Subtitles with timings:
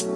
[0.00, 0.14] Hi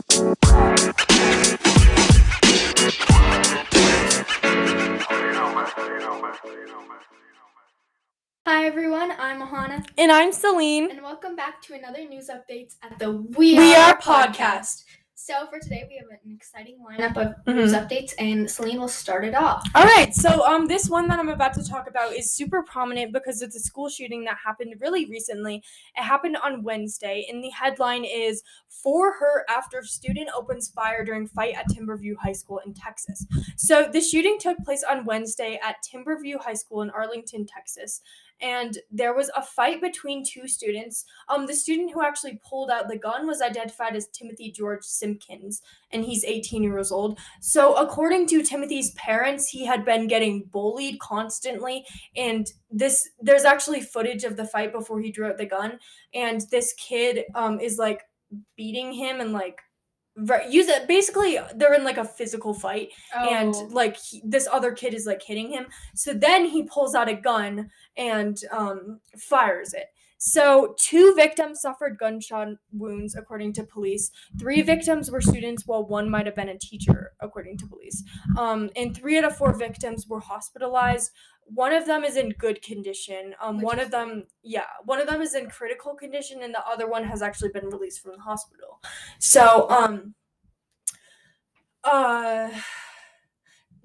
[8.64, 10.90] everyone, I'm Ahana, And I'm Celine.
[10.90, 14.84] and welcome back to another news updates at the We, We Are Are podcast.
[15.26, 17.88] So for today, we have an exciting lineup of news Mhm.
[17.88, 19.66] updates, and Celine will start it off.
[19.74, 23.10] All right, so um, this one that I'm about to talk about is super prominent
[23.10, 25.62] because it's a school shooting that happened really recently.
[25.96, 31.26] It happened on Wednesday, and the headline is "For Her After Student Opens Fire During
[31.26, 35.76] Fight at Timberview High School in Texas." So the shooting took place on Wednesday at
[35.82, 38.02] Timberview High School in Arlington, Texas,
[38.40, 41.04] and there was a fight between two students.
[41.28, 45.62] Um, the student who actually pulled out the gun was identified as Timothy George Simpkins,
[45.90, 47.18] and he's 18 years old.
[47.40, 51.84] So, according to Timothy's parents, he had been getting bullied constantly,
[52.16, 55.78] and this there's actually footage of the fight before he drew out the gun,
[56.12, 58.02] and this kid um is like
[58.56, 59.60] beating him and like
[60.16, 63.68] ver- use it basically they're in like a physical fight and Oh.
[63.72, 67.14] like he, this other kid is like hitting him so then he pulls out a
[67.14, 69.86] gun and um fires it
[70.26, 74.10] so two victims suffered gunshot wounds according to police.
[74.38, 78.02] Three victims were students while one might have been a teacher according to police.
[78.38, 81.10] Um and three out of four victims were hospitalized.
[81.44, 83.34] One of them is in good condition.
[83.38, 86.88] Um one of them yeah one of them is in critical condition and the other
[86.88, 88.80] one has actually been released from the hospital.
[89.18, 90.14] So um
[91.84, 92.48] uh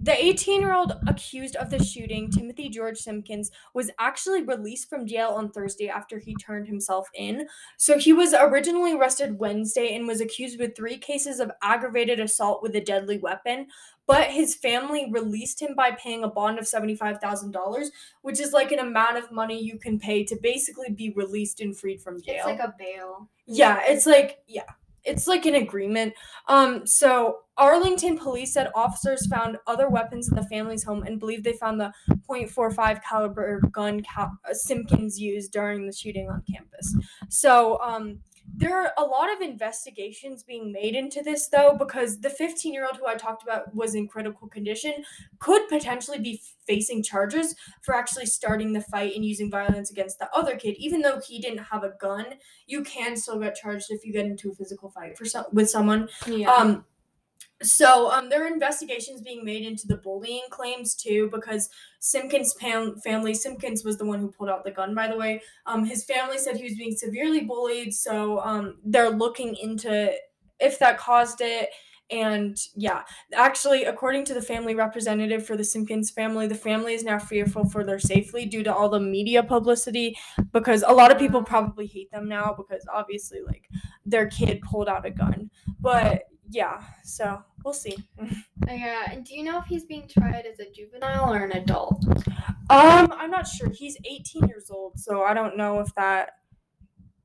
[0.01, 5.05] the 18 year old accused of the shooting, Timothy George Simpkins, was actually released from
[5.05, 7.47] jail on Thursday after he turned himself in.
[7.77, 12.63] So he was originally arrested Wednesday and was accused with three cases of aggravated assault
[12.63, 13.67] with a deadly weapon.
[14.07, 17.87] But his family released him by paying a bond of $75,000,
[18.21, 21.77] which is like an amount of money you can pay to basically be released and
[21.77, 22.37] freed from jail.
[22.37, 23.29] It's like a bail.
[23.45, 24.63] Yeah, it's like yeah,
[25.03, 26.13] it's like an agreement.
[26.47, 31.43] Um, so Arlington police said officers found other weapons in the family's home and believe
[31.43, 31.91] they found the
[32.29, 36.95] .45 caliber gun uh, Simpkins used during the shooting on campus.
[37.29, 38.19] So um,
[38.55, 42.85] there are a lot of investigations being made into this though because the 15 year
[42.85, 44.93] old who I talked about was in critical condition
[45.39, 50.29] could potentially be facing charges for actually starting the fight and using violence against the
[50.35, 52.25] other kid even though he didn't have a gun
[52.67, 55.69] you can still get charged if you get into a physical fight for some with
[55.69, 56.09] someone.
[56.27, 56.51] Yeah.
[56.53, 56.85] Um
[57.61, 62.95] so um there are investigations being made into the bullying claims too because Simpkins pam-
[63.01, 65.41] family Simpkins was the one who pulled out the gun by the way.
[65.65, 70.13] Um his family said he was being severely bullied so um they're looking into
[70.59, 71.69] if that caused it
[72.11, 73.03] and yeah,
[73.35, 77.69] actually, according to the family representative for the Simpkins family, the family is now fearful
[77.69, 80.17] for their safety due to all the media publicity
[80.51, 83.69] because a lot of people probably hate them now because obviously, like,
[84.07, 85.51] their kid pulled out a gun.
[85.79, 87.95] But yeah, so we'll see.
[88.67, 89.11] yeah.
[89.11, 92.03] And do you know if he's being tried as a juvenile or an adult?
[92.69, 93.69] Um, I'm not sure.
[93.69, 96.31] He's 18 years old, so I don't know if that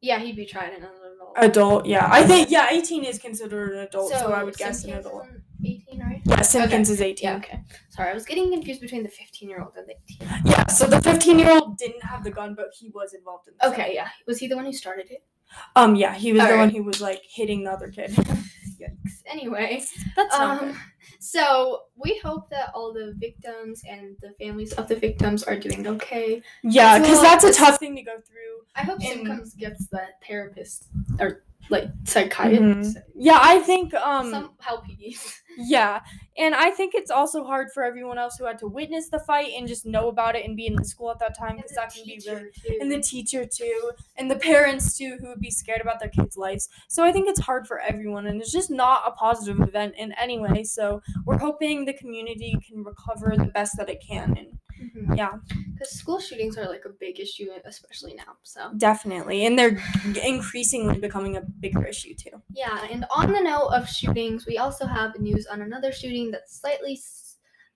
[0.01, 1.35] Yeah, he'd be tried as an adult.
[1.37, 1.87] adult.
[1.87, 5.27] Yeah, I think yeah, 18 is considered an adult, so, I would guess an adult.
[5.65, 6.21] 18, right?
[6.27, 7.25] Yeah, Simpkins is 18.
[7.29, 7.61] Yeah, okay.
[7.91, 9.95] Sorry, I was getting confused between the 15 year old and the
[10.27, 10.43] 18.
[10.45, 13.55] Yeah, so the 15 year old didn't have the gun, but he was involved in
[13.59, 13.73] the fight.
[13.81, 14.09] Okay, yeah.
[14.27, 15.25] Was he the one who started it?
[15.77, 18.15] Um, yeah, he was the one who was like hitting the other kid.
[18.79, 19.23] Yikes.
[19.27, 19.83] Anyway,
[20.17, 20.77] That's not um,
[21.19, 25.87] so we hope that all the victims and the families of the victims are doing
[25.87, 26.43] okay.
[26.63, 28.65] Yeah, because well that's a tough thing to go through.
[28.77, 30.87] I hope And- Simpkins gets the therapist
[31.21, 32.99] or like psychiatrist.
[33.17, 35.43] Yeah, I think um Some help he needs.
[35.57, 36.01] yeah,
[36.37, 39.53] and I think it's also hard for everyone else who had to witness the fight
[39.57, 41.93] and just know about it and be in the school at that time because that
[41.95, 45.81] can be really and the teacher too and the parents too who would be scared
[45.81, 46.69] about their kids' lives.
[46.89, 50.13] So I think it's hard for everyone and it's just not a positive event in
[50.21, 50.65] any way.
[50.65, 54.59] So we're hoping the community can recover the best that it can and
[55.15, 55.33] yeah.
[55.73, 58.37] Because school shootings are like a big issue, especially now.
[58.43, 59.47] So Definitely.
[59.47, 59.79] And they're
[60.25, 62.41] increasingly becoming a bigger issue too.
[62.51, 66.61] yeah, and on the note of shootings, we also have news on another shooting that's
[66.61, 66.99] slightly,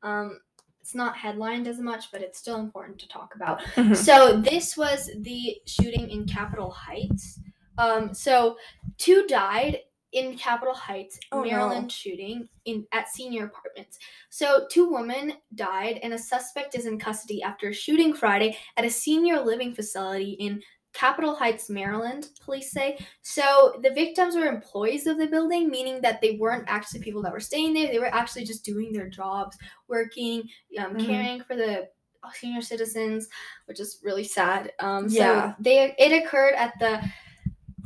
[0.02, 0.40] um,
[0.80, 3.60] it's not headlined as much, but it's still important to talk about.
[3.74, 3.94] Mhm.
[3.96, 7.40] So this was the shooting in Capitol Heights.
[7.76, 8.56] Um, so
[8.96, 9.80] two died
[10.12, 11.48] in Capitol Heights, Oh, no.
[11.50, 13.98] Maryland shooting in at senior apartments.
[14.30, 18.84] So two women died, and a suspect is in custody after a shooting Friday at
[18.84, 20.62] a senior living facility in
[20.94, 22.98] Capitol Heights, Maryland, police say.
[23.20, 27.32] So the victims were employees of the building, meaning that they weren't actually people that
[27.32, 27.88] were staying there.
[27.88, 29.56] They were actually just doing their jobs,
[29.86, 31.06] working, um, Mhm.
[31.06, 31.90] caring for the
[32.34, 33.28] senior citizens,
[33.66, 34.72] which is really sad.
[34.80, 35.54] Um, Yeah.
[35.54, 37.00] So they it occurred at the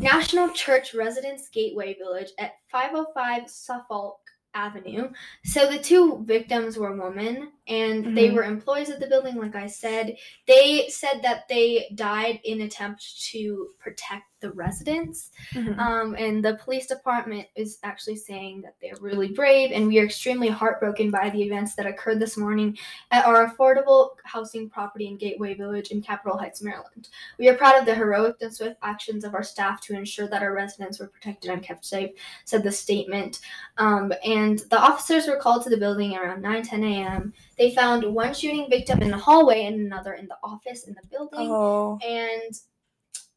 [0.02, 4.18] National Church Residence Gateway Village at 505 Suffolk
[4.52, 5.10] Avenue.
[5.44, 8.34] So the two victims were women and they Mhm.
[8.34, 10.16] were employees of the building, like I said.
[10.46, 15.30] They said that they died in attempt to protect the residents.
[15.52, 15.78] Mhm.
[15.78, 20.04] Um, and the police department is actually saying that they're really brave and we are
[20.04, 22.76] extremely heartbroken by the events that occurred this morning
[23.12, 27.08] at our affordable housing property in Gateway Village in Capitol Heights, Maryland.
[27.38, 30.42] We are proud of the heroic and swift actions of our staff to ensure that
[30.42, 32.10] our residents were protected and kept safe,
[32.44, 33.38] said the statement.
[33.78, 37.32] Um, and the officers were called to the building around 9 10 a.m.
[37.58, 41.06] They found one shooting victim in the hallway and another in the office in the
[41.10, 41.98] building Oh.
[42.06, 42.54] and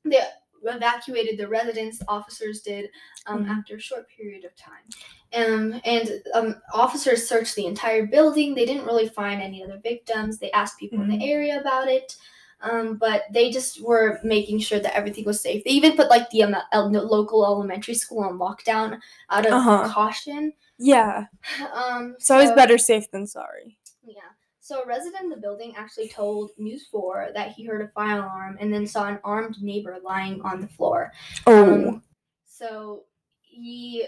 [0.03, 0.19] they
[0.63, 2.01] evacuated the residents.
[2.07, 2.89] Officers did
[3.27, 3.49] um, Mhm.
[3.57, 4.85] after a short period of time.
[5.33, 8.53] Um, and um, officers searched the entire building.
[8.55, 10.37] They didn't really find any other victims.
[10.39, 12.15] They asked people in the area about it.
[12.61, 15.63] Um, but they just were making sure that everything was safe.
[15.63, 19.89] They even put like the um, el- local elementary school on lockdown out of Uh-huh.
[19.91, 20.53] caution.
[20.79, 21.25] Yeah.
[21.73, 23.77] Um, It's always better safe than sorry.
[24.07, 24.31] Yeah.
[24.59, 28.19] So a resident in the building actually told News 4 that he heard a fire
[28.19, 31.11] alarm and then saw an armed neighbor lying on the floor.
[31.45, 31.73] Oh.
[31.73, 32.03] Um,
[32.45, 33.03] so
[33.41, 34.07] he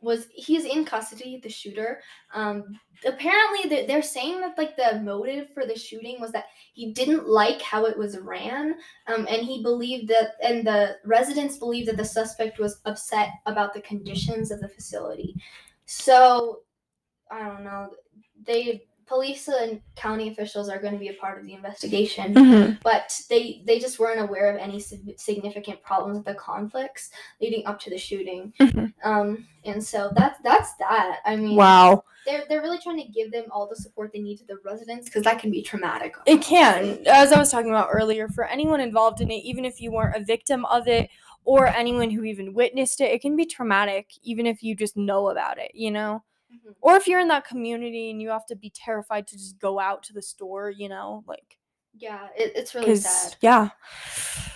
[0.00, 2.00] was he's in custody, the shooter.
[2.32, 6.92] Um, apparently they- they're saying that like the motive for the shooting was that he
[6.92, 11.88] didn't like how it was ran um, and he believed that and the residents believed
[11.88, 15.34] that the suspect was upset about the conditions of the facility
[15.86, 16.62] so
[17.30, 17.90] i don't know
[18.44, 22.78] they police and county officials are going to be a part of the investigation Mhm.
[22.82, 24.78] but they they just weren't aware of any
[25.16, 27.10] significant problems with the conflicts
[27.40, 28.92] leading up to the shooting Mhm.
[29.04, 32.04] um and so that's that's that i mean Wow.
[32.26, 35.06] they're they're really trying to give them all the support they need to the residents
[35.06, 38.80] because that can be traumatic It can, as I was talking about earlier, for anyone
[38.80, 41.08] involved in it, even if you weren't a victim of it
[41.44, 45.30] or anyone who even witnessed it, it can be traumatic, even if you just know
[45.30, 46.22] about it, you know?
[46.52, 46.74] Mhm.
[46.80, 49.78] Or if you're in that community and you have to be terrified to just go
[49.78, 51.24] out to the store, you know?
[51.26, 51.58] Like,
[52.00, 53.70] yeah it, it's really sad yeah.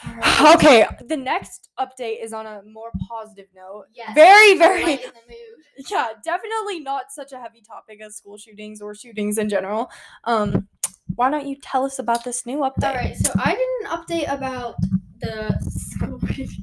[0.07, 0.55] Alright.
[0.57, 3.85] Okay, the next update is on a more positive note.
[3.93, 5.65] Yes, Very, very, in the mood.
[5.91, 9.91] yeah, definitely not such a heavy topic as school shootings or shootings in general.
[10.25, 10.69] Um,
[11.17, 12.85] why don't you tell us about this new update?
[12.89, 14.77] All right, so I did an update about
[15.21, 16.49] the.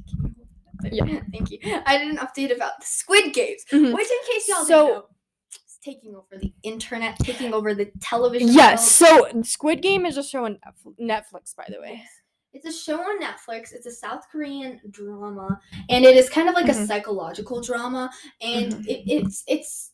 [0.82, 1.04] Yeah.
[1.30, 1.58] thank you.
[1.84, 3.94] I did an update about the Squid Games, Mhm.
[3.94, 5.06] which, in case y'all So- didn't know,
[5.82, 8.48] taking over the internet, taking over the television.
[8.48, 9.00] Yes.
[9.00, 9.28] world.
[9.32, 10.58] So Squid Game is a show on
[11.00, 12.02] Netflix, by the way.
[12.52, 13.72] It's a show on Netflix.
[13.72, 16.82] It's a South Korean drama, and it is kind of like Mhm.
[16.82, 18.10] a psychological drama.
[18.40, 18.86] And Mhm.
[18.88, 19.90] it, it's it's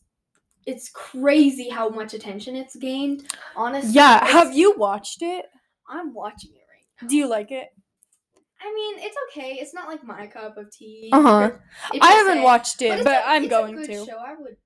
[0.65, 3.31] it's crazy how much attention it's gained.
[3.55, 4.25] Honestly, Yeah.
[4.25, 5.45] Have you watched it?
[5.87, 7.07] I'm watching it right now.
[7.07, 7.69] Do you like it?
[8.59, 9.53] I mean, it's okay.
[9.61, 11.09] It's not like my cup of tea.
[11.13, 11.51] Uh-huh.
[12.01, 14.05] I haven't watched it, but a- I'm going to.
[14.05, 14.17] Show.
[14.17, 14.57] I would.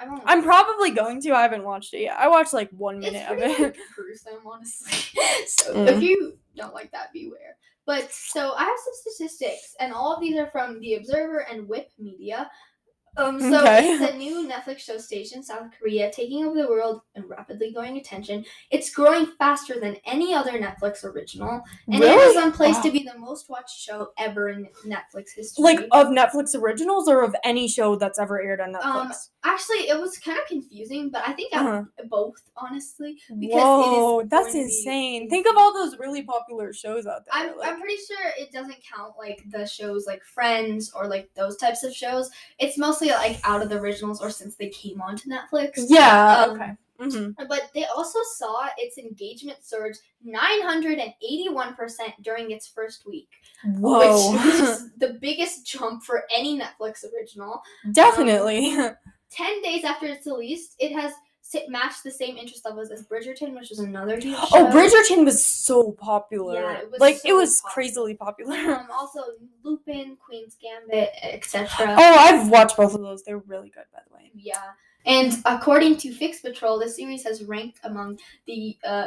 [0.00, 0.22] I mean, I don't.
[0.28, 1.32] I'm probably going to.
[1.32, 2.16] I haven't watched it yet.
[2.18, 3.60] I watched like one It's minute of it.
[3.60, 4.92] like, gruesome, honestly.
[5.46, 5.88] so Mm.
[5.88, 7.56] if you don't like that, beware.
[7.86, 11.66] But so I have some statistics, and all of these are from The Observer and
[11.68, 12.50] Whip Media.
[13.16, 13.88] Um, so Okay.
[13.92, 17.96] it's a new Netflix show station, South Korea, taking over the world and rapidly growing
[17.96, 18.44] attention.
[18.70, 23.02] It's growing faster than any other Netflix original, and it is on place to be
[23.02, 25.62] the most watched show ever in Netflix history.
[25.64, 28.84] Like of Netflix originals or of any show that's ever aired on Netflix?
[28.84, 29.12] Um,
[29.44, 31.82] Actually, it was kind of confusing, but I think Uh-huh.
[32.08, 33.18] both, honestly.
[33.38, 35.30] because it is Whoa, that's going to be insane.
[35.30, 37.32] Think of all those really popular shows out there.
[37.32, 41.30] I'm, like- I'm pretty sure it doesn't count like the shows like Friends or like
[41.34, 42.30] those types of shows.
[42.58, 45.72] It's mostly like out of the originals or since they came onto Netflix.
[45.88, 46.44] yeah.
[46.48, 46.72] um, okay.
[47.00, 53.28] hmm But they also saw its engagement surge 981% during its first week,
[53.64, 54.32] Whoa.
[54.32, 57.62] which is the biggest jump for any Netflix original.
[57.92, 58.76] Definitely.
[59.30, 61.12] 10 days after it's released, it has
[61.68, 64.46] matched the same interest levels as Bridgerton, which was another huge show.
[64.52, 66.54] oh, Bridgerton was so popular.
[66.54, 67.72] Yeah, it was like so it was popular.
[67.74, 68.56] crazily popular.
[68.56, 69.20] Um, also
[69.62, 71.68] Lupin, Queen's Gambit, etc.
[71.80, 73.22] oh, I've watched both of those.
[73.24, 74.30] They're really good, by the way.
[74.34, 74.56] Yeah.
[75.06, 79.06] And according to FlixPatrol, the series has ranked among the uh,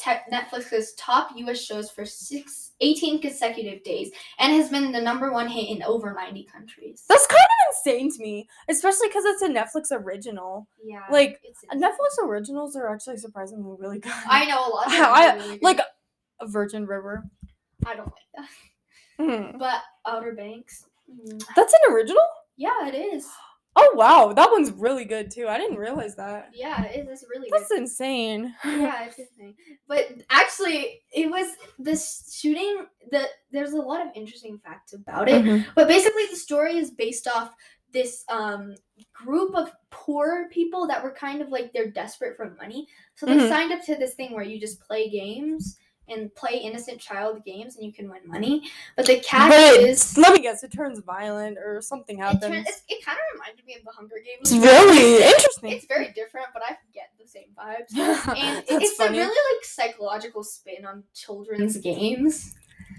[0.00, 1.62] Netflix's top U.S.
[1.62, 6.12] shows for six, 18 consecutive days and has been the number one hit in over
[6.14, 7.04] 90 countries.
[7.08, 10.68] That's kind of insane to me, especially because it's a Netflix original.
[10.84, 11.02] yeah.
[11.10, 14.12] like, it's Netflix originals are actually surprisingly really good.
[14.28, 15.80] I know a lot of them I- really like
[16.40, 17.24] a Virgin River.
[17.86, 18.46] I don't like
[19.18, 19.22] that.
[19.52, 19.58] Hmm.
[19.58, 20.84] But Outer Banks.
[21.10, 22.22] mm, That's an original.
[22.56, 23.26] Yeah, it is.
[23.80, 25.46] Oh wow, that one's really good too.
[25.46, 26.50] I didn't realize that.
[26.52, 27.78] Yeah, it is really That's good.
[27.78, 28.52] insane.
[28.64, 29.54] yeah, it's insane.
[29.86, 32.86] But actually, it was this shooting.
[33.12, 35.44] The there's a lot of interesting facts about it.
[35.44, 35.64] Mhm.
[35.76, 37.52] But basically, the story is based off
[37.92, 38.74] this um
[39.14, 42.88] group of poor people that were kind of like they're desperate for money.
[43.14, 43.48] So they Mhm.
[43.48, 45.78] signed up to this thing where you just play games
[46.10, 48.62] and play innocent child games and you can win money.
[48.96, 52.22] But the catch But it- is let me guess, it turns violent or something it,
[52.22, 52.66] happens.
[52.68, 54.50] it's, it kind of reminded me of the Hunger Games.
[54.52, 55.72] It's really interesting.
[55.72, 57.92] It's very different, but I get the same vibes.
[58.38, 59.18] And it- it's funny.
[59.18, 62.54] a really like psychological spin on children's games.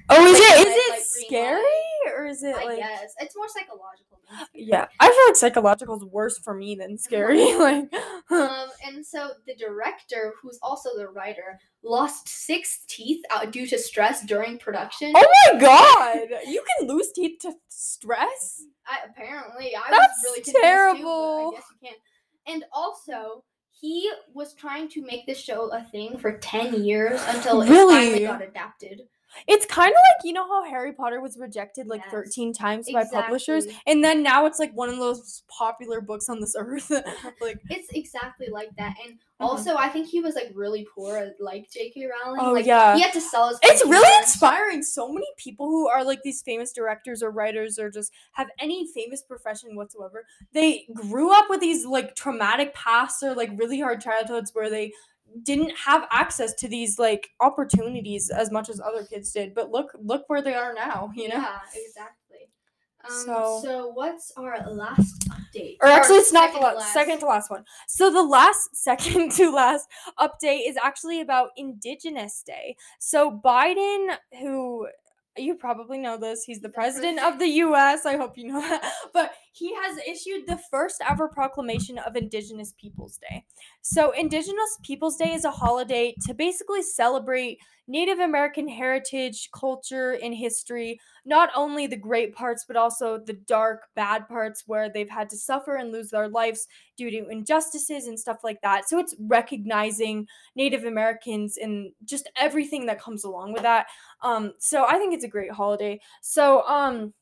[0.09, 2.13] Oh, is like it it light, green scary light.
[2.15, 4.19] or is it I like guess it's more psychological.
[4.29, 4.65] Than scary.
[4.65, 7.53] Yeah, I feel like psychological is worse for me than scary.
[7.59, 7.91] like,
[8.31, 13.77] Um, and so the director, who's also the writer, lost six teeth out due to
[13.79, 15.13] stress during production.
[15.15, 18.63] oh my god, you can lose teeth to stress.
[18.85, 21.51] I, apparently, I That's was really Too, terrible.
[21.51, 22.53] but I guess you can.
[22.55, 27.61] And also, he was trying to make this show a thing for ten years until
[27.63, 27.95] it Really?
[27.95, 29.01] finally got adapted.
[29.47, 32.89] It's kind of like you know how Harry Potter was rejected like Yes, 13 times
[32.91, 36.89] by publishers, and then now it's like one of those popular books on this earth.
[37.41, 38.95] like, It's exactly like that.
[39.05, 39.45] And Mhm.
[39.47, 42.07] also, I think he was like really poor, like J.K.
[42.07, 42.41] Rowling.
[42.41, 42.95] Oh, like, yeah.
[42.95, 43.59] he had to sell his.
[43.63, 44.83] it's really inspiring.
[44.83, 48.85] So many people who are like these famous directors or writers or just have any
[48.93, 54.01] famous profession whatsoever, they grew up with these like traumatic pasts or like really hard
[54.01, 54.91] childhoods where they
[55.43, 59.53] didn't have access to these like opportunities as much as other kids did.
[59.53, 61.11] But look, look where they are now.
[61.15, 61.35] You know.
[61.35, 62.49] Yeah, exactly.
[63.05, 65.77] Um, So- so, what's our last update?
[65.81, 67.65] Or actually, it's not the second to last, second to last one.
[67.87, 69.87] So the last, second to last
[70.19, 72.75] update is actually about Indigenous Day.
[72.99, 74.87] So Biden, who
[75.37, 78.05] you probably know this, he's the The president of the U.S.
[78.05, 78.83] I hope you know that.
[79.13, 83.43] But he has issued the first ever proclamation of Indigenous Peoples Day.
[83.81, 90.33] So Indigenous Peoples Day is a holiday to basically celebrate Native American heritage, culture, and
[90.33, 95.29] history not only the great parts, but also the dark, bad parts where they've had
[95.29, 98.87] to suffer and lose their lives due to injustices and stuff like that.
[98.87, 103.87] So it's recognizing Native Americans and just everything that comes along with that.
[104.21, 105.99] Um, so I think it's a great holiday.
[106.21, 107.13] So um,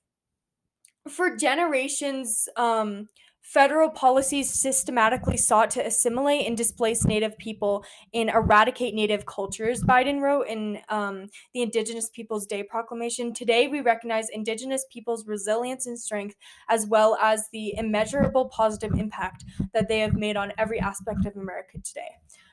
[1.10, 3.08] for generations, um,
[3.48, 10.20] federal policies systematically sought to assimilate and displace Native people and eradicate Native cultures, Biden
[10.20, 13.34] wrote in um, the Indigenous Peoples Day proclamation.
[13.34, 16.36] Today, we recognize Indigenous peoples' resilience and strength,
[16.68, 21.38] as well as the immeasurable positive impact that they have made on every aspect of
[21.38, 22.10] America today.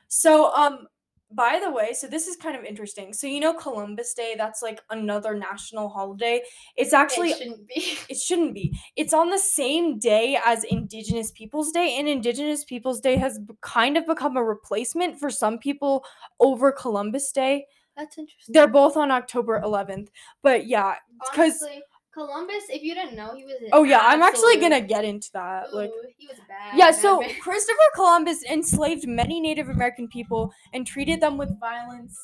[0.07, 0.87] So, um,
[1.31, 3.11] by the way, so this is kind of interesting.
[3.11, 6.41] So, you know, Columbus Day, that's like another national holiday.
[6.75, 7.97] It's actually it shouldn't be.
[8.09, 8.77] it shouldn't be.
[8.95, 13.97] It's on the same day as Indigenous Peoples Day, and Indigenous Peoples Day has kind
[13.97, 16.05] of become a replacement for some people
[16.39, 17.65] over Columbus Day.
[17.97, 18.53] That's interesting.
[18.53, 20.09] They're both on October 11th.
[20.43, 20.95] But yeah,
[21.31, 21.83] because Honestly,
[22.15, 22.63] Columbus.
[22.69, 23.55] If you didn't know, he was.
[23.73, 25.73] oh yeah, I'm actually gonna get into that.
[25.73, 26.77] Like he was bad.
[26.77, 27.21] yeah, so.
[27.41, 32.17] Christopher Columbus enslaved many Native American people and treated them with violence.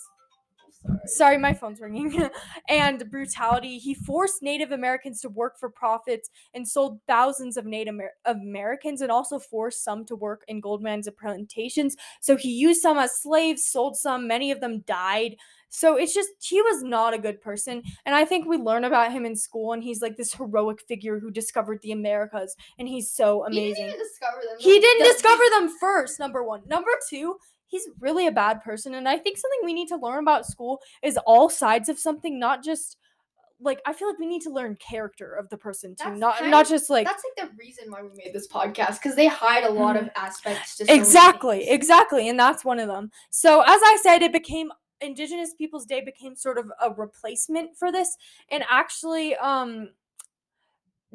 [0.84, 0.98] Sorry.
[1.06, 2.30] Sorry, my phone's ringing.
[2.70, 3.78] and brutality.
[3.78, 9.02] He forced Native Americans to work for profits and sold thousands of Native Amer- Americans
[9.02, 11.96] and also forced some to work in gold mines and plantations.
[12.22, 15.36] So he used some as slaves, sold some, many of them died.
[15.74, 17.82] So it's just, he was not a good person.
[18.06, 21.18] And I think we learn about him in school, and he's like this heroic figure
[21.18, 23.86] who discovered the Americas, and he's so He amazing.
[23.86, 24.58] didn't even discover them.
[24.60, 26.62] He didn't discover them first, number one.
[26.68, 27.38] Number two,
[27.68, 28.96] he's really a bad person.
[28.96, 32.38] And I think something we need to learn about school is all sides of something,
[32.38, 32.98] not just
[33.64, 36.10] like I feel like we need to learn character of the person too.
[36.10, 38.96] That's not not of- just like That's like the reason why we made this podcast
[38.96, 40.12] because they hide a lot of mm.
[40.16, 41.72] aspects to so exactly, things.
[41.72, 42.28] exactly.
[42.28, 43.12] And that's one of them.
[43.30, 47.92] So as I said, it became Indigenous Peoples Day became sort of a replacement for
[47.92, 48.18] this.
[48.50, 49.90] And actually, um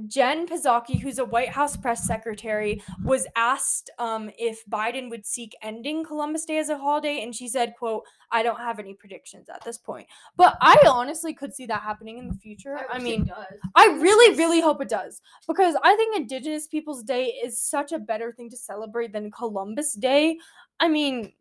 [0.06, 5.56] Jen Psaki, who's a White House press secretary, was asked um, if Biden would seek
[5.62, 9.48] ending Columbus Day as a holiday, and she said, "quote I don't have any predictions
[9.48, 12.78] at this point, but I honestly could see that happening in the future.
[12.92, 13.46] I, it mean, does.
[13.74, 17.98] I really, really hope it does because I think Indigenous Peoples Day is such a
[17.98, 20.38] better thing to celebrate than Columbus Day.
[20.78, 21.32] I mean,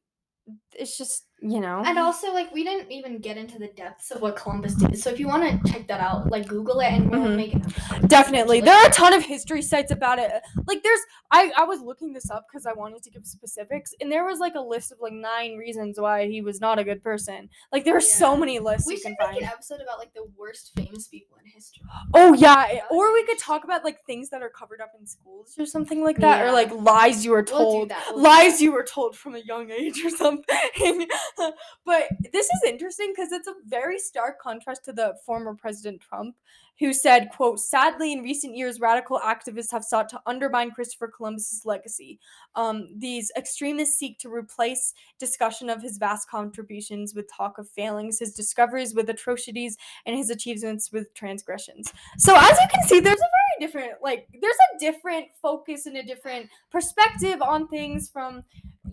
[0.72, 1.84] it's just you know.
[1.86, 4.98] And also, like, we didn't even get into the depths of what Columbus did.
[4.98, 7.36] So if you want to check that out, like, Google it and we'll Mhm.
[7.36, 8.08] make episode.
[8.10, 8.62] Definitely.
[8.62, 10.32] There are a ton of history sites about it.
[10.68, 11.00] Like there's
[11.32, 14.40] I I was looking this up cuz I wanted to give specifics and there was
[14.40, 17.50] like a list of like 9 reasons why he was not a good person.
[17.72, 19.38] Like there are so many lists we you should can make find.
[19.40, 21.84] an episode about like the worst famous people in history.
[22.14, 25.56] Oh yeah, or we could talk about like things that are covered up in schools
[25.60, 27.92] or something like that or like lies you were We'll told.
[28.10, 31.08] we'll do lies you were told from a young age or something.
[31.86, 36.36] but this is interesting because it's a very stark contrast to the former President Trump,
[36.80, 41.66] who said, quote, sadly, in recent years, radical activists have sought to undermine Christopher Columbus's
[41.66, 42.20] legacy.
[42.56, 48.20] Um, these extremists seek to replace discussion of his vast contributions with talk of failings,
[48.20, 51.94] his discoveries with atrocities, and his achievements with transgressions.
[52.18, 55.96] So as you can see, there's a very different, like, there's a different focus and
[55.96, 58.44] a different perspective on things from,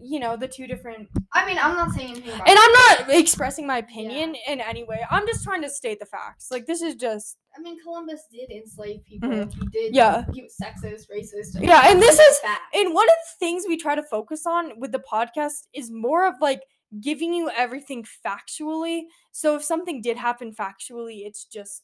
[0.00, 1.08] you know, the two different.
[1.32, 5.04] I mean, I'm not saying anything And I'm not expressing my opinion in any way.
[5.10, 6.50] I'm just trying to state the facts.
[6.50, 7.38] Like, this is just.
[7.56, 9.28] I mean, Columbus did enslave people.
[9.28, 9.52] Mhm.
[9.52, 9.94] He did.
[9.94, 10.24] Yeah.
[10.32, 11.60] He was sexist, racist.
[11.60, 12.74] Yeah, and this is- fact.
[12.74, 16.26] And one of the things we try to focus on with the podcast is more
[16.26, 16.62] of like
[17.00, 19.02] giving you everything factually.
[19.32, 21.82] So if something did happen factually, it's just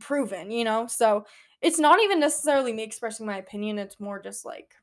[0.00, 0.86] proven, you know?
[0.86, 1.24] So
[1.60, 4.74] it's not even necessarily me expressing my opinion, it's more just like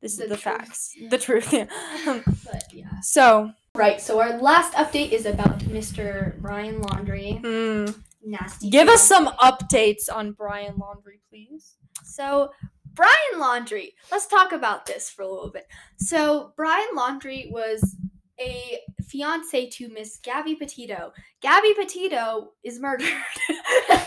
[0.00, 0.40] this is the truth.
[0.40, 0.94] facts.
[1.10, 1.52] The truth.
[1.52, 1.66] yeah.
[2.24, 3.00] But yeah.
[3.02, 4.00] so, Right.
[4.00, 6.34] So our last update is about Mr.
[6.40, 7.40] Ryan Laundrie.
[7.42, 8.70] mm, Nasty.
[8.70, 11.76] give us some updates on Brian Laundrie, please.
[12.02, 12.50] So,
[12.94, 15.66] Brian Laundrie, let's talk about this for a little bit.
[15.98, 17.96] So, Brian Laundrie was
[18.40, 21.12] a fiance to Miss Gabby Petito.
[21.40, 23.08] Gabby Petito is murdered.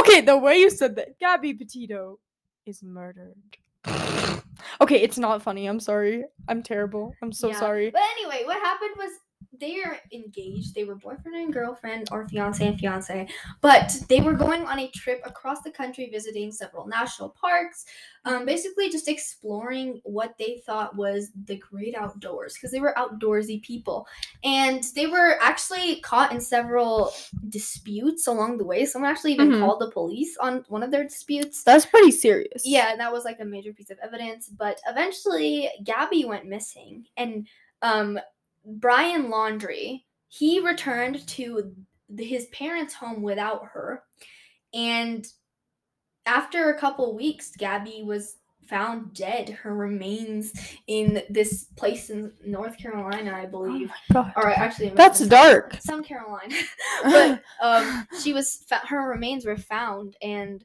[0.00, 2.18] Okay, the way you said that, Gabby Petito
[2.66, 3.34] is murdered.
[4.80, 5.66] Okay, it's not funny.
[5.66, 6.24] I'm sorry.
[6.48, 7.14] I'm terrible.
[7.22, 7.58] I'm so Yeah.
[7.60, 7.90] sorry.
[7.90, 9.10] But anyway, what happened was
[9.60, 10.74] they are engaged.
[10.74, 13.28] They were boyfriend and girlfriend, or fiance and fiance.
[13.60, 17.84] But they were going on a trip across the country, visiting several national parks.
[18.24, 23.62] Um, basically, just exploring what they thought was the great outdoors, because they were outdoorsy
[23.62, 24.06] people.
[24.44, 27.12] And they were actually caught in several
[27.48, 28.84] disputes along the way.
[28.84, 29.60] Someone actually even Mhm.
[29.60, 31.62] called the police on one of their disputes.
[31.62, 32.62] That's pretty serious.
[32.64, 34.48] Yeah, and that was like a major piece of evidence.
[34.48, 37.46] But eventually, Gabby went missing, and
[37.80, 38.18] um,
[38.64, 41.72] Brian Laundrie he returned to
[42.18, 44.02] his parents' home without her,
[44.74, 45.26] and
[46.26, 48.36] after a couple weeks, Gabby was
[48.66, 49.48] found dead.
[49.48, 50.52] Her remains
[50.86, 53.88] in this place in North Carolina, I Oh believe.
[53.88, 54.32] my god.
[54.36, 55.78] or actually, That's dark.
[55.80, 56.54] Some Carolina,
[57.04, 60.62] but um, she was her remains were found and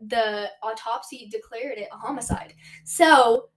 [0.00, 3.48] the autopsy declared it a homicide so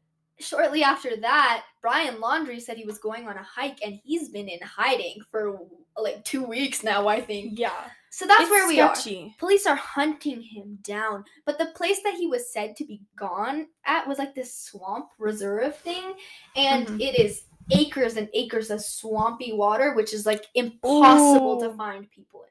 [0.41, 4.49] shortly after that brian laundrie said he was going on a hike and he's been
[4.49, 5.59] in hiding for
[5.97, 7.71] like two weeks now i think yeah.
[8.09, 9.35] so that's It's where we are sketchy.
[9.37, 13.67] police are hunting him down but the place that he was said to be gone
[13.85, 16.13] at was like this swamp reserve thing
[16.55, 17.01] and Mhm.
[17.01, 22.43] it is acres and acres of swampy water which is like impossible to find people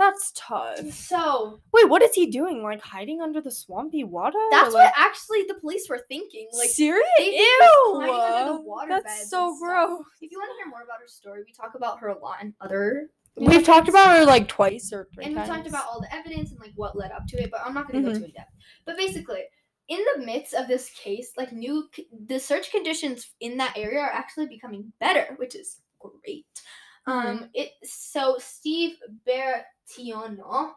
[0.00, 0.78] That's tough.
[0.92, 2.62] so Wait, what is he doing?
[2.62, 4.38] Like hiding under the swampy water?
[4.50, 7.98] that's Like- what actually the police were thinking like seriously, Ew.
[8.00, 10.00] hiding under the water That's so gross.
[10.22, 12.42] if you want to hear more about her story we talk about her a lot
[12.42, 16.00] in other We've talked about her like twice or three and we talked about all
[16.00, 18.12] the evidence and like what led up to it but i'm not going to Mhm.
[18.14, 18.50] go too in depth
[18.86, 19.42] but basically
[19.88, 24.00] in the midst of this case like new c- the search conditions in that area
[24.00, 26.46] are actually becoming better which is great
[27.06, 28.96] um it so steve
[29.98, 30.70] bertolino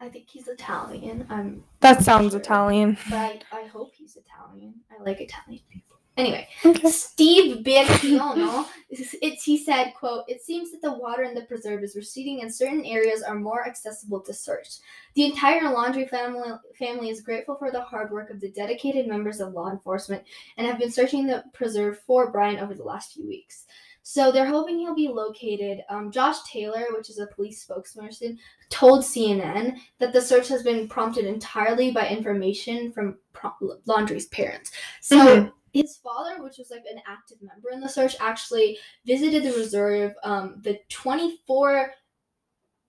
[0.00, 2.40] i think he's italian i'm That sounds Sure.
[2.40, 2.96] Italian.
[3.08, 6.90] but I, I hope he's italian i like italian people anyway Okay.
[6.90, 11.96] Steve Bertolino, it's he said, quote, It seems that the water in the preserve is
[11.96, 14.68] receding and certain areas are more accessible to search.
[15.14, 16.42] The entire Laundrie family
[16.78, 20.22] family is grateful for the hard work of the dedicated members of law enforcement
[20.58, 23.64] and have been searching the preserve for Brian over the last few weeks.
[24.02, 25.82] So they're hoping he'll be located.
[25.88, 28.38] Um, Josh Taylor, which is a police spokesperson,
[28.70, 34.70] told CNN that the search has been prompted entirely by information from Pro- Laundrie's parents.
[35.00, 35.52] So Mhm.
[35.72, 40.14] his father, which was like an active member in the search, actually visited the reserve,
[40.24, 41.92] um, the 24,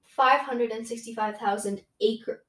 [0.03, 2.43] 565,000 acre.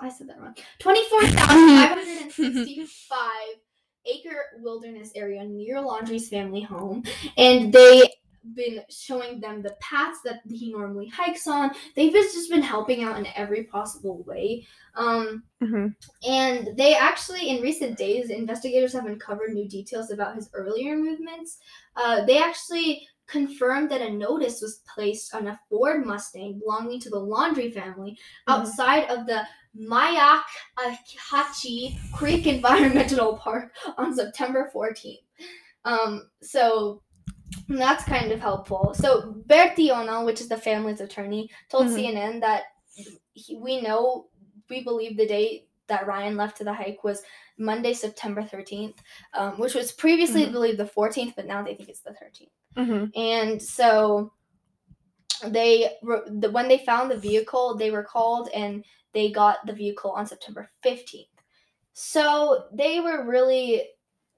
[0.00, 0.54] I said that wrong.
[0.78, 3.60] 24,565
[4.08, 7.02] acre wilderness area near Laundrie's family home.
[7.36, 8.08] And they
[8.54, 11.70] been showing them the paths that he normally hikes on.
[11.94, 14.66] They've just been helping out in every possible way.
[14.94, 15.94] Um, Mhm.
[16.26, 21.58] and they actually, in recent days, investigators have uncovered new details about his earlier movements.
[21.96, 27.10] Uh, they actually confirmed that a notice was placed on a Ford Mustang belonging to
[27.10, 28.18] the Laundry family Mhm.
[28.54, 29.46] outside of the
[29.78, 35.22] Myakkahatchee Creek Environmental Park on September 14th.
[35.84, 37.02] Um, so
[37.68, 38.92] that's kind of helpful.
[38.94, 41.94] So Bertolino, which is the family's attorney, told Mhm.
[41.94, 42.64] CNN that
[43.32, 44.26] he, we know,
[44.68, 47.22] we believe the date that Ryan left to the hike was
[47.56, 48.98] Monday, September 13th,
[49.32, 50.52] um, which was previously Mhm.
[50.52, 52.52] believed the 14th, but now they think it's the 13th.
[52.76, 53.18] Mm-hmm.
[53.18, 54.32] And so
[55.46, 60.10] they the, when they found the vehicle, they were called and they got the vehicle
[60.10, 61.26] on September 15th.
[61.92, 63.82] So they were really,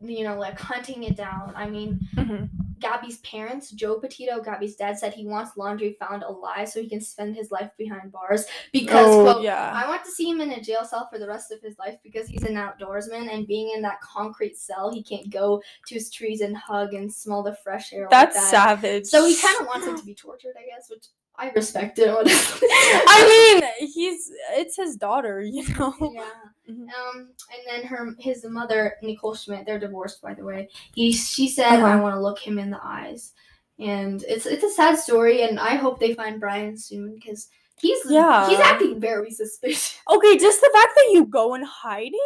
[0.01, 1.53] you know, like hunting it down.
[1.57, 2.60] I mean, Mm-hmm.
[2.81, 7.01] Gabby's parents, Joe Petito, Gabby's dad, said he wants Laundrie found alive so he can
[7.01, 9.73] spend his life behind bars because Oh, quote, yeah.
[9.75, 11.99] I want to see him in a jail cell for the rest of his life
[12.03, 16.11] because he's an outdoorsman and being in that concrete cell, he can't go to his
[16.11, 18.07] trees and hug and smell the fresh air.
[18.11, 18.51] That's like that.
[18.51, 19.07] savage.
[19.07, 22.09] So he kind of wants him to be tortured, I guess, which I respect it.
[22.11, 25.95] I mean, he's it's his daughter, you know.
[26.15, 26.25] yeah.
[26.71, 26.89] Mhm.
[26.93, 27.17] Um,
[27.53, 30.69] and then her his mother Nicole Schmidt, they're divorced by the way.
[30.95, 32.03] He she said I Uh-huh.
[32.03, 33.33] want to look him in the eyes,
[33.79, 37.49] and it's it's a sad story, and I hope they find Brian soon because
[37.81, 38.49] he's Yeah.
[38.49, 39.99] he's acting very suspicious.
[40.11, 42.19] Okay, just the fact that you go in hiding.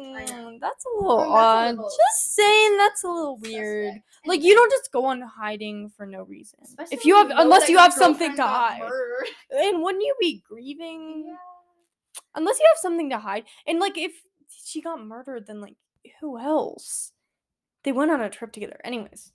[0.00, 1.74] I That's a little a odd.
[1.76, 3.94] little Just saying, that's a little weird.
[4.26, 6.58] Like you don't just go on hiding for no reason.
[6.62, 9.26] especially If you have, unless that you have something to hide, murdered.
[9.50, 11.24] and wouldn't you be grieving?
[11.28, 11.34] Yeah.
[12.34, 14.12] Unless you have something to hide, and like if
[14.64, 15.76] she got murdered, then like
[16.20, 17.12] who else?
[17.84, 18.78] They went on a trip together.
[18.84, 19.32] Anyways,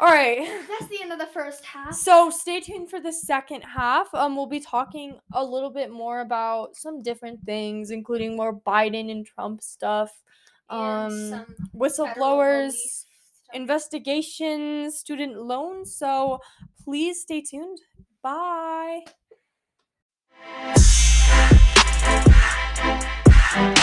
[0.00, 0.38] all right.
[0.68, 1.94] That's the end of the first half.
[1.94, 4.12] So stay tuned for the second half.
[4.14, 9.10] Um, we'll be talking a little bit more about some different things, including more Biden
[9.10, 10.10] and Trump stuff,
[10.70, 11.46] And um,
[11.76, 13.04] whistleblowers,
[13.52, 15.94] investigations, student loans.
[15.94, 16.40] So
[16.82, 17.78] please stay tuned.
[18.22, 19.04] Bye.
[22.76, 23.74] Hi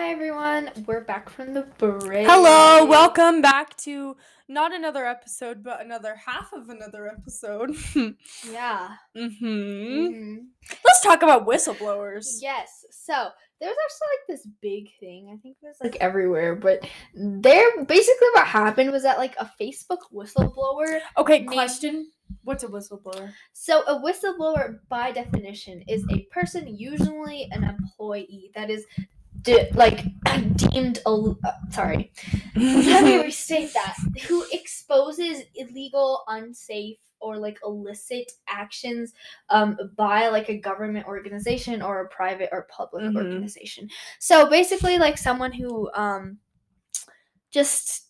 [0.00, 2.26] everyone, we're back from the break.
[2.26, 4.16] Hello, welcome back to
[4.48, 7.76] not another episode, but another half of another episode.
[8.50, 8.88] Yeah.
[9.14, 10.36] hmm Mhm.
[10.84, 12.38] Let's talk about whistleblowers.
[12.40, 12.84] Yes.
[12.90, 13.28] So
[13.60, 15.28] there's actually like this big thing.
[15.32, 16.80] I think it was like everywhere, but
[17.14, 21.00] there basically what happened was that like a Facebook whistleblower.
[21.18, 22.10] Okay, Name- question.
[22.42, 23.36] What's a whistleblower?
[23.52, 28.86] So a whistleblower, by definition, is a person, usually an employee, that is.
[29.42, 30.04] De- like
[30.56, 32.12] deemed a uh, sorry
[32.84, 33.96] let me restate that
[34.28, 39.14] who exposes illegal unsafe or like illicit actions
[39.50, 43.16] um, by like a government organization or a private or public Mhm.
[43.16, 46.38] organization so basically like someone who um
[47.50, 48.08] just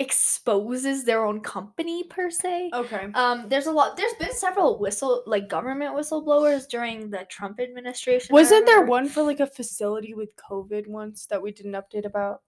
[0.00, 3.08] exposes their own company per se okay.
[3.14, 8.32] um there's a lot there's been several whistle like government whistleblowers during the trump administration
[8.32, 12.42] Wasn't there one for like a facility with COVID once that we didn't update about?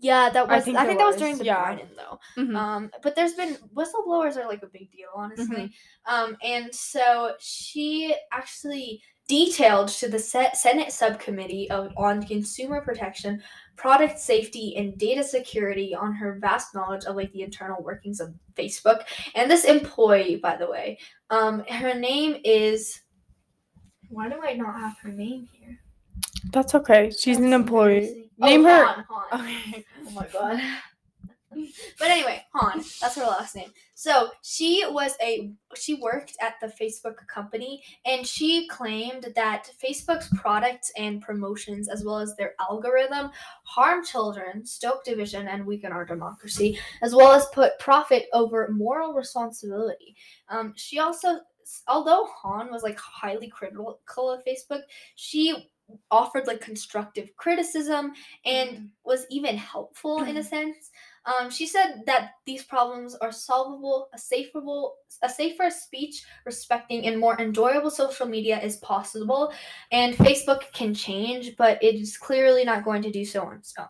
[0.00, 1.62] yeah that was i think think, there that was was, during the yeah.
[1.74, 2.56] biden though Mhm.
[2.56, 5.72] Um, but there's been whistleblowers are like a big deal, honestly.
[6.06, 13.42] Um, and so she actually detailed to the Senate subcommittee of, on consumer protection,
[13.76, 18.34] product safety, and data security on her vast knowledge of like the internal workings of
[18.56, 19.02] Facebook.
[19.34, 20.98] And this employee, by the way,
[21.30, 23.02] um, her name is.
[24.10, 25.78] Why do I not have her name here?
[26.50, 27.10] That's okay.
[27.10, 28.30] She's an employee.
[28.38, 28.84] Name oh, her.
[28.84, 29.40] Han, Han.
[29.40, 29.84] Okay.
[30.06, 30.60] Oh my god.
[31.98, 33.70] but anyway, Han, that's her last name.
[33.94, 40.28] So she was a she worked at the Facebook company and she claimed that Facebook's
[40.36, 43.30] products and promotions as well as their algorithm
[43.64, 49.14] harm children, stoke division, and weaken our democracy, as well as put profit over moral
[49.14, 50.16] responsibility.
[50.48, 51.40] Um, she also
[51.86, 53.98] although Han was like highly critical
[54.30, 54.82] of Facebook,
[55.16, 55.70] she
[56.10, 58.12] offered like constructive criticism
[58.44, 60.90] and was even helpful in a sense.
[61.28, 64.08] Um, she said that these problems are solvable.
[64.14, 69.52] A saferable, a safer speech, respecting, and more enjoyable social media is possible,
[69.92, 73.74] and Facebook can change, but it is clearly not going to do so on its
[73.78, 73.86] own.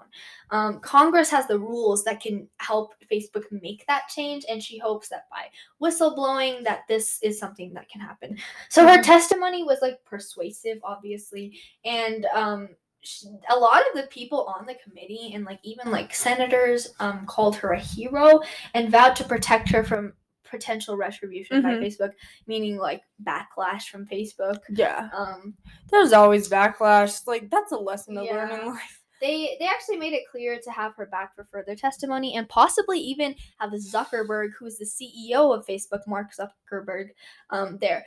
[0.50, 5.08] Um, Congress has the rules that can help Facebook make that change, and she hopes
[5.10, 5.44] that by
[5.80, 8.36] whistleblowing, that this is something that can happen.
[8.68, 9.04] So her Mhm.
[9.04, 12.70] testimony was like persuasive, obviously, and um,
[13.50, 17.56] a lot of the people on the committee and like even like senators um, called
[17.56, 18.40] her a hero
[18.74, 20.12] and vowed to protect her from
[20.44, 21.82] potential retribution by Mhm.
[21.82, 22.12] Facebook,
[22.46, 24.60] meaning like backlash from Facebook.
[24.70, 25.10] Yeah.
[25.14, 25.54] Um,
[25.90, 27.26] There's always backlash.
[27.26, 28.94] Like that's a lesson to learn in life.
[29.20, 33.00] They they actually made it clear to have her back for further testimony and possibly
[33.00, 37.08] even have Zuckerberg, who is the CEO of Facebook, Mark Zuckerberg,
[37.50, 38.06] um, there.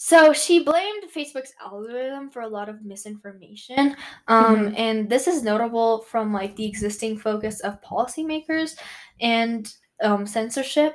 [0.00, 3.96] So she blamed Facebook's algorithm for a lot of misinformation.
[4.28, 4.78] Um, Mhm.
[4.78, 8.78] and this is notable from like the existing focus of policymakers
[9.20, 10.94] and um, censorship.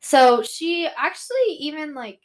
[0.00, 2.20] So she actually even like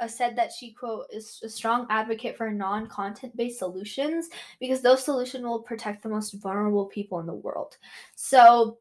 [0.00, 5.04] uh, said that she quote is a strong advocate for non-content based solutions because those
[5.04, 7.78] solutions will protect the most vulnerable people in the world.
[8.16, 8.78] So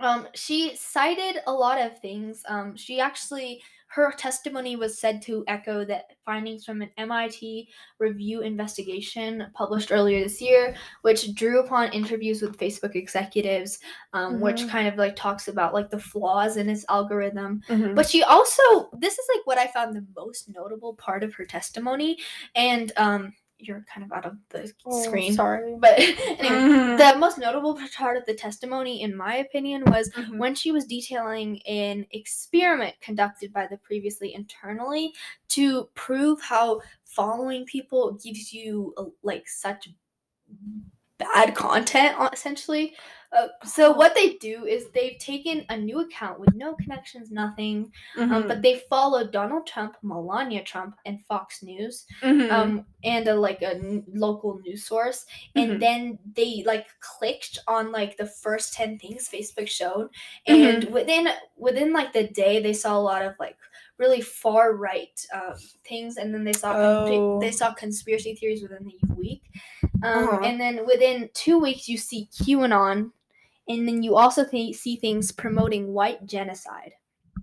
[0.00, 2.44] um, she cited a lot of things.
[2.48, 8.42] Um, she actually, her testimony was said to echo the findings from an MIT review
[8.42, 13.78] investigation published earlier this year, which drew upon interviews with Facebook executives,
[14.12, 14.68] um, which Mhm.
[14.68, 17.62] kind of like talks about like the flaws in its algorithm.
[17.68, 17.94] Mhm.
[17.94, 21.46] But she also, this is like what I found the most notable part of her
[21.46, 22.18] testimony,
[22.54, 25.32] and um, you're kind of out of the Oh, screen.
[25.32, 25.76] Sorry.
[25.78, 25.98] But
[26.38, 26.98] anyway, Mhm.
[26.98, 30.38] the most notable part of the testimony, in my opinion, was Mhm.
[30.38, 35.12] when she was detailing an experiment conducted by the previously internally
[35.48, 39.88] to prove how following people gives you uh, like such
[41.18, 42.94] bad content essentially
[43.36, 47.92] uh, so what they do is they've taken a new account with no connections nothing
[48.16, 48.48] um, Mhm.
[48.48, 52.50] but they followed donald trump melania trump and fox news Mhm.
[52.50, 55.80] um and a, like a n- local news source and Mhm.
[55.80, 60.08] then they like clicked on like the first 10 things facebook showed
[60.48, 60.64] Mm-hmm.
[60.68, 63.58] and within within like the day they saw a lot of like
[63.98, 67.40] really far right um, things and then they saw Oh.
[67.40, 69.42] they saw conspiracy theories within the week
[70.02, 70.40] um, Uh-huh.
[70.44, 73.10] and then within two weeks you see qanon
[73.68, 76.92] and then you also th- see things promoting white genocide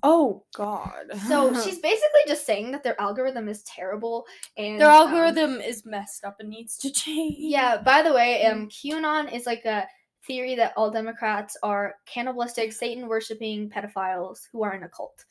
[0.04, 1.06] oh God.
[1.28, 4.26] so she's basically just saying that their algorithm is terrible
[4.58, 7.36] and their um, algorithm is messed up and needs to change.
[7.40, 8.52] Yeah, by the way, Mm.
[8.52, 9.88] um QAnon is like a
[10.28, 15.24] theory that all Democrats are cannibalistic, Satan worshipping pedophiles who are in a cult.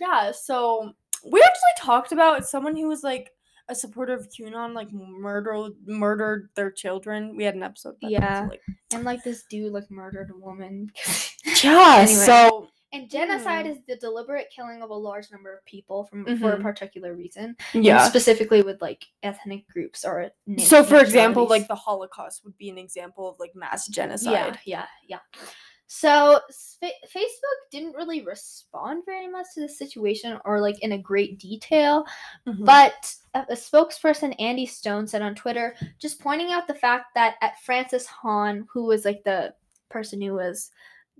[0.00, 0.92] Yeah, so
[1.30, 3.32] we actually talked about someone who was like
[3.68, 7.36] a supporter of QAnon, like murdered murdered their children.
[7.36, 7.96] We had an episode.
[8.00, 8.46] about that, so, Yeah.
[8.48, 8.62] like-
[8.94, 10.90] And like this dude like murdered a woman.
[11.62, 11.98] yeah.
[12.00, 12.14] Anyway.
[12.24, 13.70] So and genocide Mm.
[13.72, 16.62] is the deliberate killing of a large number of people from for a Mhm.
[16.62, 17.54] particular reason.
[17.74, 18.08] yeah.
[18.08, 22.78] specifically with like ethnic groups or So, for example, like the Holocaust would be an
[22.78, 24.58] example of like mass genocide.
[24.64, 25.40] Yeah, yeah, yeah.
[25.88, 26.40] So
[26.80, 31.38] Fa- Facebook didn't really respond very much to the situation or like in a great
[31.38, 32.04] detail.
[32.46, 32.64] Mhm.
[32.64, 37.36] But a, a spokesperson, Andy Stone, said on Twitter, just pointing out the fact that
[37.40, 39.54] at Frances Hahn, who was like the
[39.88, 40.70] person who was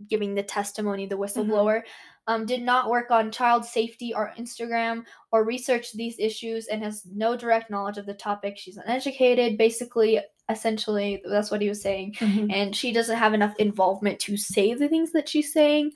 [0.07, 1.83] giving the testimony, the whistleblower,
[2.29, 5.03] um, did not work on child safety or Instagram
[5.33, 8.59] or research these issues and has no direct knowledge of the topic.
[8.59, 12.15] She's uneducated, basically, essentially, that's what he was saying.
[12.15, 12.53] Mhm.
[12.53, 15.93] And she doesn't have enough involvement to say the things that she's saying.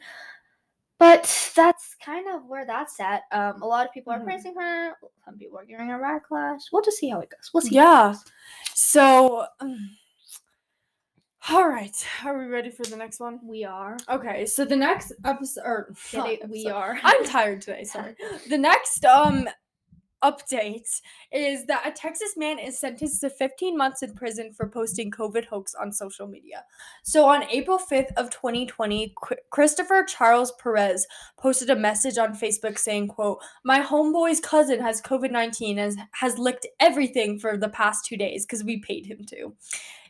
[0.99, 1.25] But
[1.57, 3.23] that's kind of where that's at.
[3.33, 4.25] Um, a lot of people are Mhm.
[4.25, 4.93] praising her.
[5.25, 6.61] Some people are giving her backlash.
[6.73, 7.51] We'll just see how it goes.
[7.53, 7.75] We'll see.
[7.75, 8.15] Yeah.
[8.75, 9.97] So, um,
[11.51, 12.07] all right.
[12.25, 13.41] Are we ready for the next one?
[13.43, 13.97] We are.
[14.09, 14.47] Okay.
[14.47, 15.89] So the next episode, or?
[16.13, 16.71] We episode.
[16.71, 17.01] are.
[17.03, 17.83] I'm tired today.
[17.85, 18.15] Sorry.
[18.49, 19.49] The next um
[20.23, 21.01] update
[21.33, 25.47] is that a Texas man is sentenced to 15 months in prison for posting COVID
[25.47, 26.65] hoax on social media.
[27.03, 31.07] So on April 5th of 2020, Qu- Christopher Charles Perez
[31.39, 36.67] posted a message on Facebook saying, quote, "My homeboy's cousin has COVID-19 and has licked
[36.81, 39.55] everything for the past 2 days cuz we paid him to.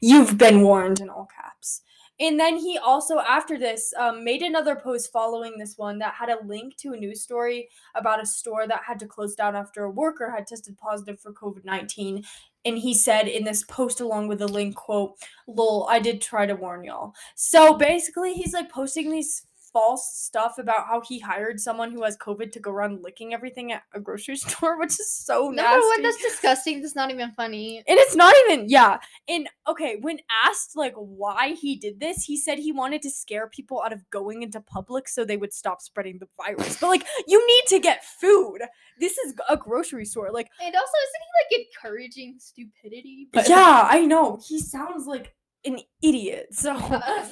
[0.01, 1.83] You've been warned in all caps."
[2.20, 6.29] And then he also, after this, um, made another post following this one that had
[6.29, 9.85] a link to a news story about a store that had to close down after
[9.85, 12.22] a worker had tested positive for COVID 19.
[12.64, 15.16] And he said in this post, along with a link, quote,
[15.48, 17.14] lol, I did try to warn y'all.
[17.35, 22.17] So basically, he's like posting these false stuff about how he hired someone who has
[22.17, 25.87] COVID to go around licking everything at a grocery store, which is so Number nasty.
[25.87, 26.83] one, that's disgusting.
[26.83, 27.79] That's not even funny.
[27.89, 28.99] And it's not even, yeah.
[29.29, 33.49] And okay, when asked like why he did this, he said he wanted to scare
[33.49, 36.79] people out of going into public so they would stop spreading the virus.
[36.81, 38.59] But like, you need to get food.
[39.01, 40.31] This is a grocery store.
[40.31, 43.29] Like, And also, isn't he like encouraging stupidity?
[43.49, 44.39] yeah, I know.
[44.47, 46.49] He sounds like an idiot.
[46.53, 47.31] So that's.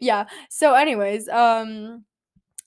[0.00, 0.26] Yeah.
[0.48, 2.04] So, anyways, um,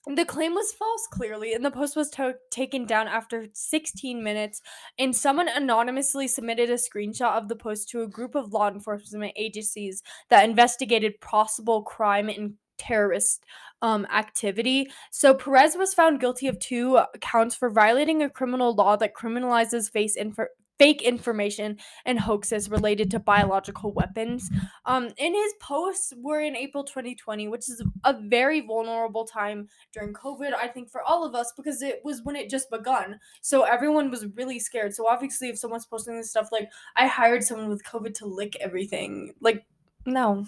[0.06, 4.60] the claim was false, clearly, and the post was to- taken down after 16 minutes.
[4.98, 9.32] And someone anonymously submitted a screenshot of the post to a group of law enforcement
[9.36, 13.44] agencies that investigated possible crime and terrorist
[13.82, 14.90] um, activity.
[15.10, 19.90] So Perez was found guilty of two counts for violating a criminal law that criminalizes
[19.90, 20.38] face inf-
[20.78, 24.50] fake information and hoaxes related to biological weapons.
[24.86, 30.12] Um, and his posts were in April 2020, which is a very vulnerable time during
[30.12, 33.18] COVID, I think, for all of us because it was when it just begun.
[33.40, 34.94] So everyone was really scared.
[34.94, 38.56] So obviously, if someone's posting this stuff like, I hired someone with COVID to lick
[38.60, 39.64] everything, like,
[40.06, 40.44] no.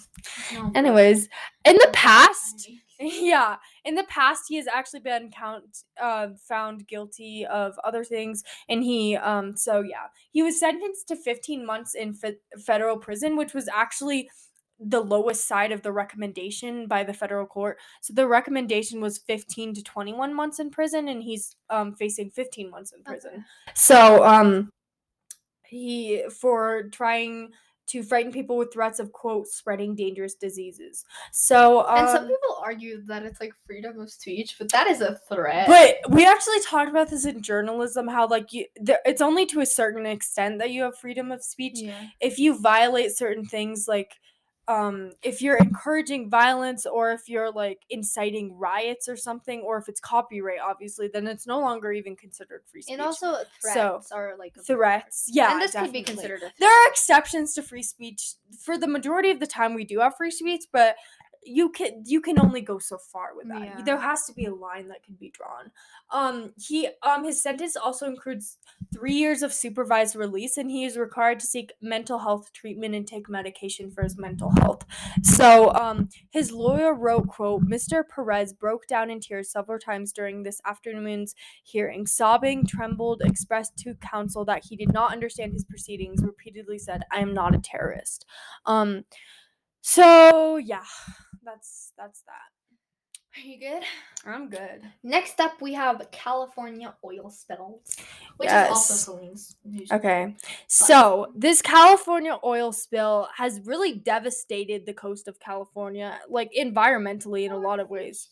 [0.53, 1.29] No, Anyways,
[1.65, 2.69] in the past,
[3.01, 8.43] yeah, in the past he has actually been count uh, found guilty of other things,
[8.69, 13.37] and he um so yeah he was sentenced to 15 months in fe- federal prison,
[13.37, 14.31] which was actually
[14.79, 17.79] the lowest side of the recommendation by the federal court.
[18.03, 22.71] So the recommendation was 15 to 21 months in prison, and he's um facing 15
[22.71, 23.33] months in prison.
[23.33, 23.73] Okay.
[23.75, 24.71] So um
[25.67, 27.51] he for trying
[27.88, 31.05] to frighten people with threats of quote spreading dangerous diseases.
[31.33, 35.01] So um, And some people argue that it's like freedom of speech, but that is
[35.01, 35.66] a threat.
[35.68, 39.61] but we actually talked about this in journalism how like you there, it's only to
[39.61, 41.81] a certain extent that you have freedom of speech.
[41.81, 42.07] yeah.
[42.20, 44.14] If you violate certain things like
[44.69, 49.89] um if you're encouraging violence or if you're like inciting riots or something or if
[49.89, 52.93] it's copyright obviously then it's no longer even considered free speech.
[52.93, 55.29] And also threats are like threats.
[55.33, 55.53] Yeah.
[55.53, 56.55] and this could be considered a threat.
[56.59, 58.35] There are exceptions to free speech.
[58.61, 60.97] For the majority of the time, we do have free speech, but
[61.47, 63.63] you can you can only go so far with that.
[63.63, 63.83] Yeah.
[63.83, 65.71] There has to be a line that can be drawn.
[66.11, 68.59] Um, he um his sentence also includes
[68.93, 73.07] three years of supervised release, and he is required to seek mental health treatment and
[73.07, 74.85] take medication for his mental health.
[75.23, 78.03] So um his lawyer wrote, "quote Mr.
[78.09, 83.95] Perez broke down in tears several times during this afternoon's hearing, sobbing, trembled, expressed to
[83.95, 88.25] counsel that he did not understand his proceedings, repeatedly said, I am not a terrorist.
[88.67, 89.05] Um
[89.83, 90.85] so yeah,
[91.47, 92.51] that's that's that.
[93.37, 93.83] Are you good?
[94.25, 94.81] I'm good.
[95.03, 97.83] Next up, we have California oil spills,
[98.39, 99.01] which is also Yes.
[99.05, 99.93] Celine's news.
[99.93, 100.35] Okay.
[100.69, 107.53] So, this California oil spill has really devastated the coast of California, like environmentally in
[107.53, 108.31] a lot of ways.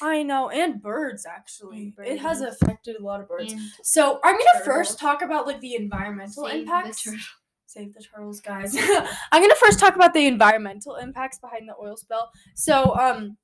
[0.00, 1.92] I know, and birds actually.
[1.98, 3.52] And It has affected a lot of birds.
[3.52, 7.02] And So, I'm going to first talk about like the environmental save impacts.
[7.02, 7.18] turtle.
[7.66, 8.76] Save the turtles, guys.
[9.32, 12.30] I'm gonna first talk about the environmental impacts behind the oil spill.
[12.54, 13.36] So, um,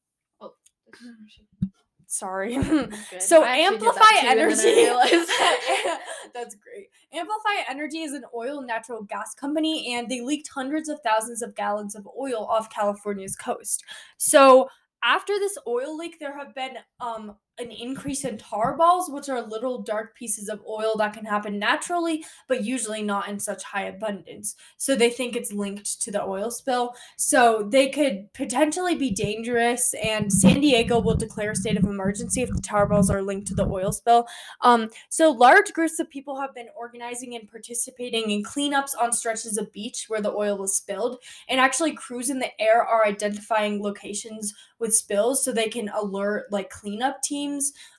[2.06, 2.56] sorry.
[3.18, 6.00] So, Amplify too, and then I Energy.
[6.34, 6.88] That's great.
[7.12, 11.42] Amplify Energy is an oil and natural gas company, and they leaked hundreds of thousands
[11.42, 13.84] of gallons of oil off California's coast.
[14.18, 14.68] So,
[15.04, 19.42] after this oil leak, there have been um an increase in tar balls, which are
[19.42, 23.84] little dark pieces of oil that can happen naturally, but usually not in such high
[23.84, 24.56] abundance.
[24.78, 26.94] So they think it's linked to the oil spill.
[27.18, 32.40] So they could potentially be dangerous, and San Diego will declare a state of emergency
[32.40, 34.26] if the tar balls are linked to the oil spill.
[34.62, 39.58] Um, so large groups of people have been organizing and participating in cleanups on stretches
[39.58, 43.82] of beach where the oil was spilled, and actually crews in the air are identifying
[43.82, 47.41] locations with spills so they can alert like cleanup teams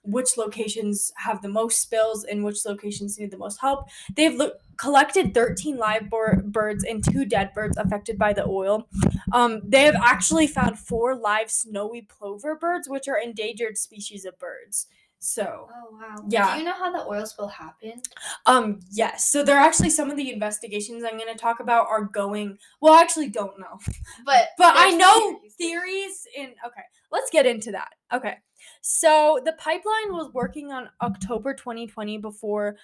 [0.03, 3.87] which locations have the most spills and which locations need the most help.
[4.15, 8.87] They've lo- collected 13 live bor- birds and two dead birds affected by the oil.
[9.31, 14.37] Um, they have actually found four live snowy plover birds, which are endangered species of
[14.39, 14.87] birds.
[15.25, 16.15] So, Oh wow.
[16.27, 16.53] Yeah.
[16.53, 18.03] Do you know how the oil spill happened?
[18.45, 19.29] um, yes.
[19.31, 22.57] So there are actually some of the investigations I'm going to talk about are going.
[22.81, 23.79] Well, I actually don't know.
[24.25, 25.55] But But I know theories.
[25.55, 27.87] theories in okay, let's get into that.
[28.11, 28.35] Okay.
[28.81, 32.77] So the pipeline was working on October 2020 before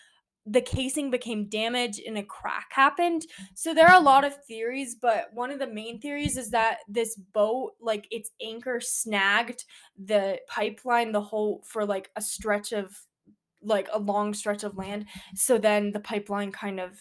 [0.45, 3.25] the casing became damaged and a crack happened.
[3.53, 6.79] So there are a lot of theories, but one of the main theories is that
[6.87, 9.65] this boat, like its anchor snagged
[10.03, 12.99] the pipeline the whole for like a stretch of
[13.61, 15.05] like a long stretch of land.
[15.35, 16.99] So then the pipeline kind of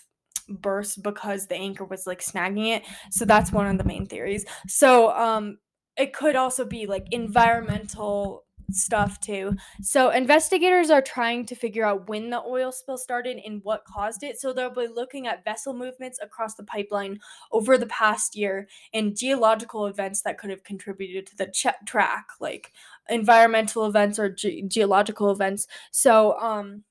[0.48, 2.84] burst because the anchor was like snagging it.
[3.10, 4.44] So that's one of the main theories.
[4.66, 5.58] So um
[5.96, 9.56] it could also be like environmental stuff too.
[9.82, 14.22] So investigators are trying to figure out when the oil spill started and what caused
[14.22, 14.38] it.
[14.38, 17.20] So they'll be looking at vessel movements across the pipeline
[17.52, 22.26] over the past year and geological events that could have contributed to the ch- track,
[22.40, 22.72] like
[23.08, 25.66] environmental events or ge- geological events.
[25.90, 26.84] So um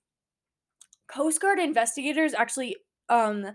[1.07, 2.75] Coast Guard investigators actually
[3.09, 3.47] um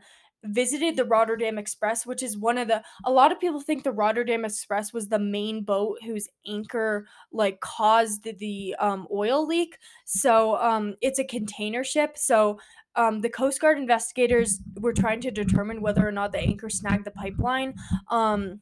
[0.44, 3.92] visited the Rotterdam Express, which is one of the a lot of people think the
[3.92, 9.78] Rotterdam Express was the main boat whose anchor like caused the um oil leak.
[10.04, 12.18] So um it's a container ship.
[12.18, 12.58] So
[12.96, 17.04] um the Coast Guard investigators were trying to determine whether or not the anchor snagged
[17.04, 17.74] the pipeline.
[18.10, 18.60] Um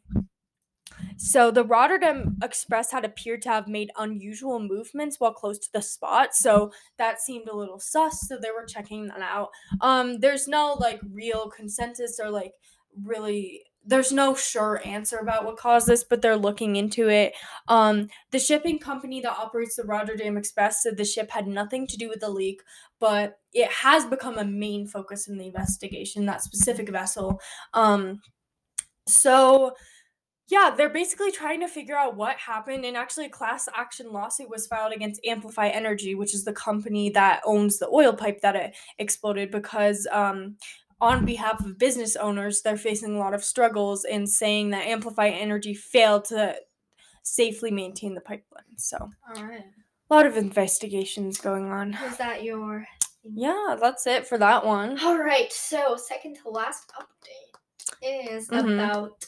[1.17, 5.83] So the Rotterdam Express had appeared to have made unusual movements while close to the
[5.83, 6.35] spot.
[6.35, 8.27] So that seemed a little sus.
[8.29, 9.51] So they were checking that out.
[9.81, 12.53] Um, there's no like real consensus or like
[13.05, 17.35] really there's no sure answer about what caused this, but they're looking into it.
[17.69, 21.97] Um, the shipping company that operates the Rotterdam Express said the ship had nothing to
[21.97, 22.61] do with the leak,
[22.99, 27.41] but it has become a main focus in the investigation, that specific vessel.
[27.73, 28.21] Um,
[29.07, 29.73] so,
[30.51, 32.85] yeah, they're basically trying to figure out what happened.
[32.85, 37.09] And actually, a class action lawsuit was filed against Amplify Energy, which is the company
[37.11, 40.57] that owns the oil pipe that it exploded, because um,
[41.01, 45.29] on behalf of business owners, they're facing a lot of struggles in saying that Amplify
[45.29, 46.57] Energy failed to
[47.23, 48.77] safely maintain the pipeline.
[48.77, 48.99] So,
[49.37, 49.65] All right.
[50.11, 51.97] a lot of investigations going on.
[52.03, 52.87] Was that your?
[53.23, 54.99] Yeah, that's it for that one.
[55.01, 55.53] All right.
[55.53, 57.50] So second to last update
[58.03, 58.75] is Mhm.
[58.75, 59.25] about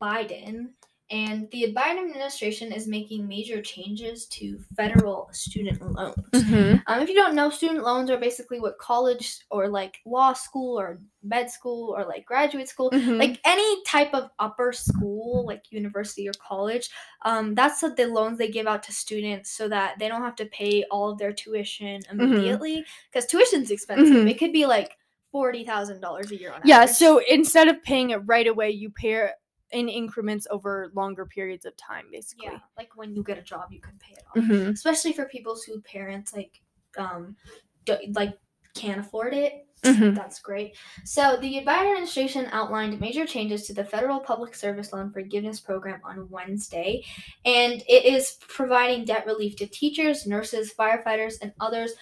[0.00, 0.70] Biden.
[1.12, 6.14] And the Biden administration is making major changes to federal student loans.
[6.32, 6.76] Mm-hmm.
[6.86, 10.78] Um, if you don't know, student loans are basically what college or like law school
[10.78, 13.18] or med school or like graduate school, Mm-hmm.
[13.18, 16.88] like any type of upper school, like university or college,
[17.22, 20.46] um, that's the loans they give out to students so that they don't have to
[20.46, 24.14] pay all of their tuition immediately because tuition's expensive.
[24.14, 24.30] Mhm.
[24.30, 24.96] It could be like
[25.32, 26.68] forty thousand dollars a year on average.
[26.68, 26.96] yeah, average.
[26.96, 29.32] so instead of paying it right away, you pay it
[29.72, 32.48] in increments over longer periods of time, basically.
[32.50, 34.44] yeah, like when you get a job, you can pay it off.
[34.44, 34.70] Mm-hmm.
[34.70, 36.60] especially for people whose parents like
[36.98, 37.36] um
[37.84, 38.36] do, like
[38.74, 40.14] can't afford it Mhm.
[40.14, 45.10] that's great so the biden administration outlined major changes to the federal public service loan
[45.10, 47.02] forgiveness program on wednesday
[47.46, 51.92] and it is providing debt relief to teachers nurses firefighters and others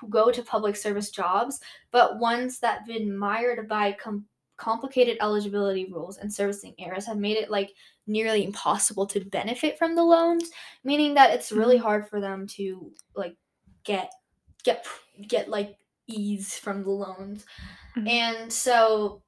[0.00, 1.60] who go to public service jobs
[1.90, 4.24] but ones that have been mired by com-
[4.56, 7.72] complicated eligibility rules and servicing errors have made it like
[8.06, 10.50] nearly impossible to benefit from the loans
[10.82, 13.36] meaning that it's really hard for them to like
[13.84, 14.10] get
[14.64, 14.86] get
[15.28, 15.76] get like
[16.08, 17.46] ease from the loans
[17.96, 18.08] Mhm.
[18.10, 19.22] and so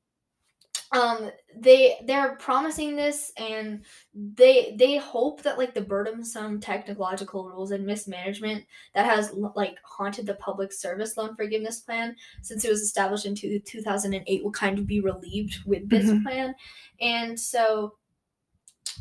[0.93, 7.71] um they they're promising this and they they hope that like the burdensome technological rules
[7.71, 8.65] and mismanagement
[8.95, 13.35] that has like haunted the public service loan forgiveness plan since it was established in
[13.35, 16.23] two, 2008 will kind of be relieved with this Mhm.
[16.25, 16.55] plan
[17.01, 17.97] and so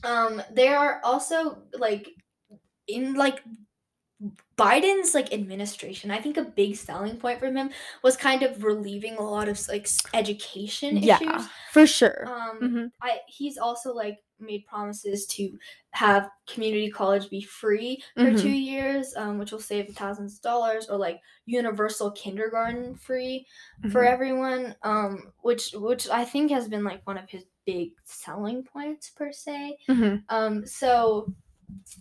[0.04, 2.10] um they are also like
[2.88, 3.44] in like
[4.60, 7.70] Biden's like administration, I think a big selling point from him
[8.03, 11.47] was kind of relieving a lot of like education Yeah, issues.
[11.72, 12.28] for sure.
[12.28, 15.57] Um, hmm I he's also like made promises to
[15.91, 18.39] have community college be free for Mhm.
[18.41, 23.45] two years, um, which will save thousands of dollars, or like universal kindergarten free
[23.91, 24.07] for Mhm.
[24.14, 29.10] everyone, um, which which I think has been like one of his big selling points
[29.10, 29.78] per se.
[29.89, 30.24] Mhm.
[30.30, 31.34] Um, so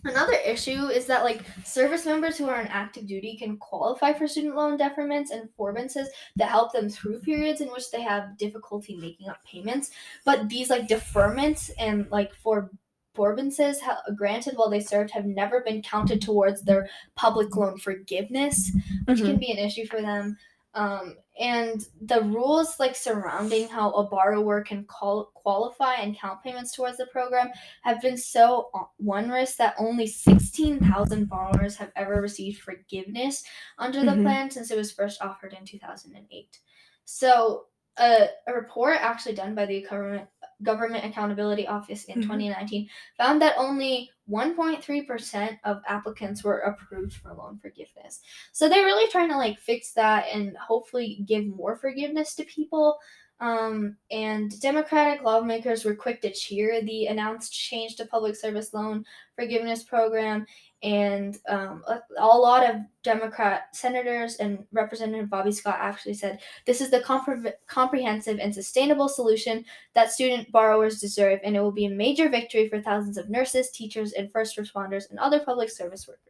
[0.05, 4.27] another issue is that like service members who are on active duty can qualify for
[4.27, 8.95] student loan deferments and forbearances that help them through periods in which they have difficulty
[8.97, 9.91] making up payments.
[10.25, 12.71] But these like deferments and like for
[13.15, 18.71] forbearances ha- granted while they served have never been counted towards their public loan forgiveness
[19.05, 19.25] which Mhm.
[19.25, 20.37] can be an issue for them.
[20.75, 26.73] Um, and the rules like surrounding how a borrower can call, qualify and count payments
[26.75, 27.49] towards the program
[27.83, 28.69] have been so
[29.07, 33.43] onerous that only 16,000 borrowers have ever received forgiveness
[33.79, 34.23] under the Mhm.
[34.23, 36.59] plan since it was first offered in 2008.
[37.05, 37.68] So,
[37.99, 40.27] uh, a report actually done by the government
[40.61, 42.23] Government Accountability Office in Mhm.
[42.23, 48.21] 2019 found that only 1.3% of applicants were approved for loan forgiveness.
[48.51, 52.99] So they're really trying to like fix that and hopefully give more forgiveness to people.
[53.41, 59.05] Um, and Democratic lawmakers were quick to cheer the announced change to public service loan
[59.35, 60.45] forgiveness program.
[60.81, 66.79] And um, a, a lot of Democrat senators and Representative Bobby Scott actually said this
[66.79, 71.85] is the compre- comprehensive and sustainable solution that student borrowers deserve, and it will be
[71.85, 76.07] a major victory for thousands of nurses, teachers, and first responders and other public service
[76.07, 76.28] workers.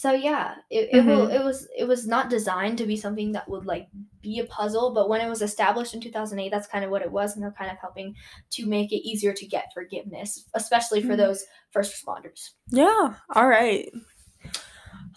[0.00, 3.48] So yeah, it, it will it was it was not designed to be something that
[3.48, 3.88] would like
[4.22, 7.10] be a puzzle, but when it was established in 2008, that's kind of what it
[7.10, 8.14] was, and they're kind of helping
[8.50, 11.16] to make it easier to get forgiveness, especially for Mhm.
[11.16, 12.50] those first responders.
[12.70, 13.14] Yeah.
[13.34, 13.90] All right.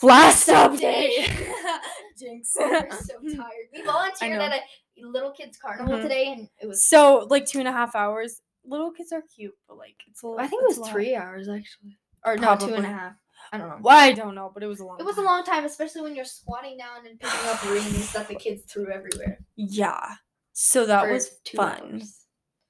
[0.01, 1.27] Last update.
[2.17, 2.51] Jinx.
[2.57, 3.67] We're so tired.
[3.71, 4.61] We volunteered at a
[5.05, 6.01] little kids carnival Mhm.
[6.01, 8.41] today, and it was so like two and a half hours.
[8.65, 10.39] Little kids are cute, but like it's a little.
[10.43, 12.85] I think it was three hours actually, or no, two and Probably.
[12.85, 13.13] a half.
[13.51, 13.77] I don't know.
[13.81, 14.97] Well, I don't know, but it was a long.
[14.97, 15.05] Time.
[15.05, 18.27] It was a long time, especially when you're squatting down and picking up rings that
[18.27, 19.39] the kids threw everywhere.
[19.55, 20.15] Yeah.
[20.53, 21.81] So that for was fun.
[21.95, 22.17] hours.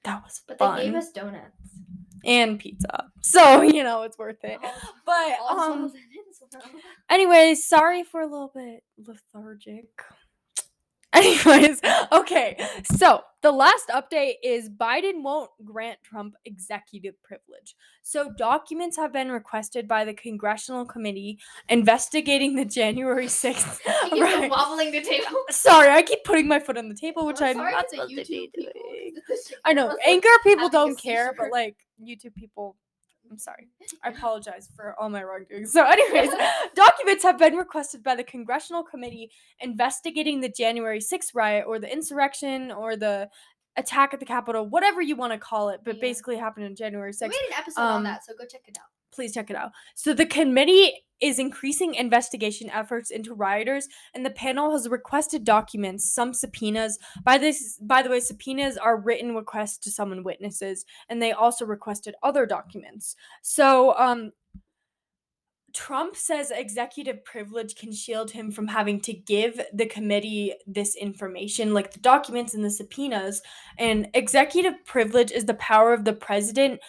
[0.04, 0.56] That was fun.
[0.58, 0.78] But fun.
[0.78, 1.70] they gave us donuts.
[2.26, 3.06] and pizza.
[3.22, 4.60] So, you know, it's worth it.
[5.06, 5.92] But um
[7.10, 9.90] anyway, sorry for a little bit lethargic.
[11.14, 11.82] Anyways,
[12.14, 12.58] okay.
[12.96, 17.76] So, the last update is Biden won't grant Trump executive privilege.
[18.02, 21.38] So, documents have been requested by the congressional committee
[21.68, 23.80] investigating the January 6th.
[24.06, 24.50] You keep right.
[24.50, 25.38] wobbling the table.
[25.50, 28.10] Sorry, I keep putting my foot on the table, which I'm I'm, sorry not supposed
[28.12, 29.14] to be doing.
[29.66, 32.78] I know anchor people don't care, but like YouTube people,
[33.32, 33.70] I'm sorry.
[34.04, 35.66] I apologize for all my wrongdoing.
[35.66, 36.30] So, anyways,
[36.76, 41.92] documents have been requested by the congressional committee investigating the January 6th riot or the
[41.92, 43.30] insurrection or the
[43.78, 46.02] attack at the Capitol, whatever you want to call it, but Yeah.
[46.02, 47.22] basically happened on January 6th.
[47.22, 47.42] We 6th.
[47.42, 48.88] made an episode um, on that, so go check it out.
[49.14, 49.72] Please check it out.
[49.96, 56.12] So, the committee is increasing investigation efforts into rioters, and the panel has requested documents,
[56.12, 56.98] some subpoenas.
[57.24, 61.66] By this, by the way, subpoenas are written requests to summon witnesses, and they also
[61.66, 63.16] requested other documents.
[63.44, 64.32] So, um,
[65.74, 71.74] Trump says executive privilege can shield him from having to give the committee this information,
[71.74, 73.42] like the documents and the subpoenas.
[73.78, 76.82] And executive privilege is the power of the president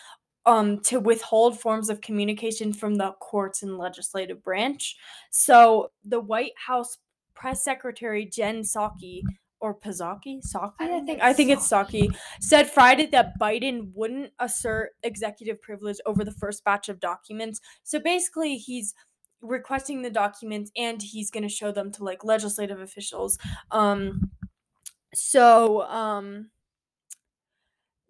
[0.47, 4.97] um, to withhold forms of communication from the courts and legislative branch.
[5.31, 6.99] So the White House
[7.35, 9.23] press secretary Jen Psaki
[9.61, 11.69] or Pazaki, Psaki, I think I think it's.
[11.69, 17.61] Psaki, said Friday that Biden wouldn't assert executive privilege over the first batch of documents.
[17.85, 18.95] So basically, he's
[19.41, 23.39] requesting the documents and he's going to show them to like legislative officials.
[23.71, 24.31] Um,
[25.15, 26.51] so um,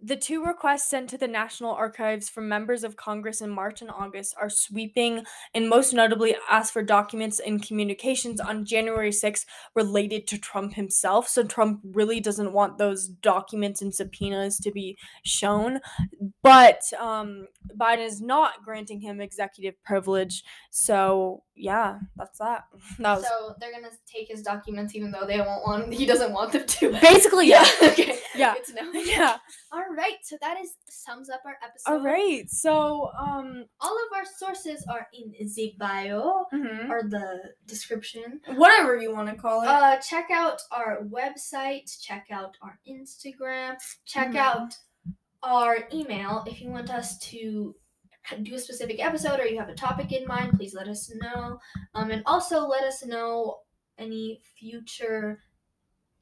[0.05, 3.91] the two requests sent to the National Archives from members of Congress in March and
[3.91, 5.25] August are sweeping
[5.55, 9.47] and most notably ask for documents and communications on January 6th
[9.77, 11.29] related to Trump himself.
[11.29, 15.79] So Trump really doesn't want those documents and subpoenas to be shown.
[16.43, 17.47] But um,
[17.77, 20.43] Biden is not granting him executive privilege.
[20.71, 22.65] So yeah, that's that.
[22.99, 25.93] That was So they're gonna take his documents, even though they won't want.
[25.93, 26.93] He doesn't want them to.
[27.01, 27.65] basically yeah.
[27.83, 28.19] okay.
[28.35, 28.55] Yeah.
[28.55, 28.93] Good to know.
[29.01, 29.37] yeah.
[29.71, 30.17] All right.
[30.23, 31.93] So that is sums up our episode.
[31.93, 32.49] All right.
[32.49, 36.89] So um All of our sources are in the bio mhm.
[36.89, 38.41] or the description.
[38.55, 39.69] whatever you want to call it.
[39.69, 42.01] Uh, check out our website.
[42.01, 43.77] Check out our Instagram.
[44.07, 44.37] Check Mhm.
[44.37, 44.77] out
[45.43, 47.75] our email if you want us to
[48.43, 50.53] do a specific episode or you have a topic in mind.
[50.55, 51.59] Please let us know.
[51.95, 53.59] Um, and also let us know
[53.99, 55.41] any future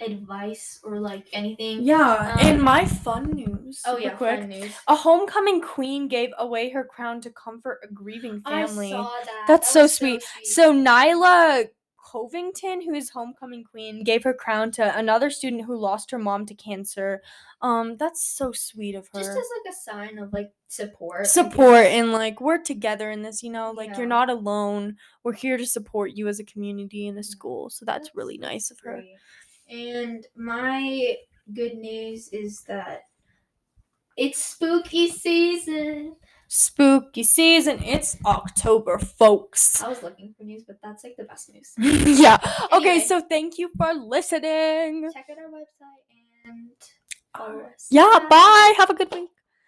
[0.00, 1.82] advice or like anything.
[1.82, 3.82] yeah, um, and my fun news.
[3.86, 4.40] Oh yeah, quick.
[4.40, 4.72] fun news.
[4.88, 8.88] A homecoming queen gave away her crown to comfort a grieving family.
[8.88, 9.44] I saw that.
[9.46, 10.22] That's That so was sweet.
[10.44, 11.68] So Nyla
[12.10, 16.46] Covington, who is homecoming queen, gave her crown to another student who lost her mom
[16.46, 17.22] to cancer.
[17.60, 19.20] Um, that's so sweet of her.
[19.20, 21.26] just as like a sign of like support.
[21.26, 23.98] Support and like we're together in this, you know, like Yeah.
[23.98, 24.96] you're not alone.
[25.22, 27.70] We're here to support you as a community in the school.
[27.70, 29.02] So that's, That's really nice of her.
[29.68, 31.16] And my
[31.52, 33.02] good news is that
[34.16, 36.16] it's spooky season.
[36.52, 37.80] Spooky season.
[37.84, 39.80] It's October, folks.
[39.80, 41.74] I was looking for news, but that's like the best news.
[42.18, 42.38] yeah.
[42.72, 45.08] Okay, so thank you for listening.
[45.14, 46.10] Check out our website
[46.44, 46.70] and
[47.36, 47.86] follow uh, us.
[47.88, 48.74] Yeah, bye.
[48.78, 49.30] Have a good week.